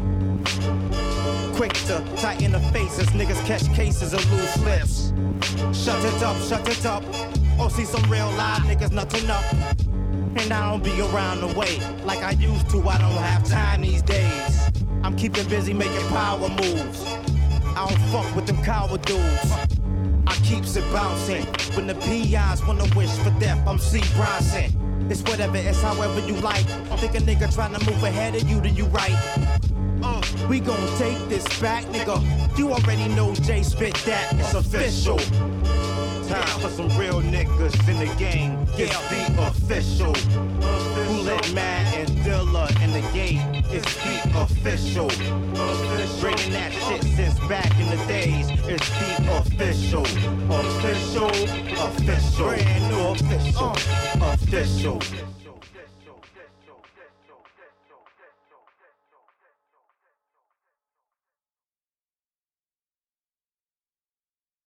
Quick 1.56 1.72
to 1.86 2.04
tighten 2.18 2.52
the 2.52 2.60
faces, 2.74 3.08
niggas 3.12 3.46
catch 3.46 3.66
cases 3.74 4.14
of 4.14 4.30
loose 4.34 4.58
lips. 4.66 5.14
Shut 5.72 6.04
it 6.04 6.22
up, 6.22 6.36
shut 6.42 6.68
it 6.68 6.86
up. 6.86 7.06
Oh, 7.58 7.70
see 7.70 7.86
some 7.86 8.04
real 8.12 8.30
live 8.32 8.64
niggas 8.64 8.92
nothing 8.92 9.30
up. 9.30 9.46
And 10.36 10.52
I 10.52 10.70
don't 10.70 10.84
be 10.84 11.00
around 11.00 11.40
the 11.40 11.58
way 11.58 11.80
like 12.04 12.22
I 12.24 12.32
used 12.32 12.70
to. 12.72 12.86
I 12.90 12.98
don't 12.98 13.12
have 13.24 13.48
time 13.48 13.84
these 13.84 14.02
days. 14.02 14.60
I'm 15.02 15.16
keeping 15.16 15.48
busy 15.48 15.72
making 15.72 16.06
power 16.10 16.50
moves. 16.50 17.06
I 17.06 17.88
don't 17.88 18.00
fuck 18.12 18.36
with 18.36 18.48
them 18.48 18.62
coward 18.66 19.02
dudes. 19.04 19.83
I 20.34 20.36
keeps 20.38 20.76
it 20.76 20.84
bouncing. 20.92 21.46
When 21.76 21.86
the 21.86 21.94
PIs 21.94 22.66
wanna 22.66 22.86
wish 22.96 23.12
for 23.20 23.30
death, 23.40 23.62
I'm 23.68 23.78
C. 23.78 24.02
Bronson. 24.16 25.08
It's 25.12 25.22
whatever, 25.22 25.58
it's 25.58 25.80
however 25.80 26.20
you 26.22 26.34
like. 26.42 26.66
Think 26.98 27.14
a 27.14 27.20
nigga 27.20 27.54
trying 27.54 27.76
to 27.76 27.86
move 27.86 28.04
ahead 28.04 28.34
of 28.34 28.50
you, 28.50 28.60
then 28.60 28.76
you 28.76 28.86
right. 28.86 29.16
Uh, 30.02 30.22
we 30.50 30.60
gon' 30.60 30.98
take 30.98 31.20
this 31.30 31.46
back, 31.62 31.84
nigga. 31.86 32.18
You 32.58 32.72
already 32.72 33.10
know 33.10 33.36
Jay 33.36 33.62
spit 33.62 33.94
that. 34.06 34.34
It's 34.34 34.56
official. 34.56 35.20
Time 36.28 36.60
for 36.62 36.70
some 36.70 36.90
real 36.98 37.22
niggas 37.22 37.88
in 37.88 38.00
the 38.00 38.16
game. 38.16 38.66
It's 38.76 38.98
the 39.10 39.48
official. 39.48 40.14
Who 40.16 41.22
let 41.22 41.54
Matt 41.54 41.93
and 42.34 42.48
Dilla 42.48 42.84
in 42.84 42.92
the 42.92 43.02
gate? 43.12 43.42
It's 43.72 43.96
the 44.04 44.42
official. 44.42 45.08
Bringing 46.20 46.52
that 46.52 46.72
shit 46.72 47.04
since 47.04 47.40
back 47.48 47.72
in 47.80 47.90
the 47.90 48.06
days. 48.08 48.50
It's 48.66 48.90
the 48.90 49.38
official. 49.38 50.06
Official. 50.52 51.30
Official. 51.86 52.48
Brand 52.48 52.92
new 52.92 53.08
official. 53.10 53.72
Official. 54.22 55.33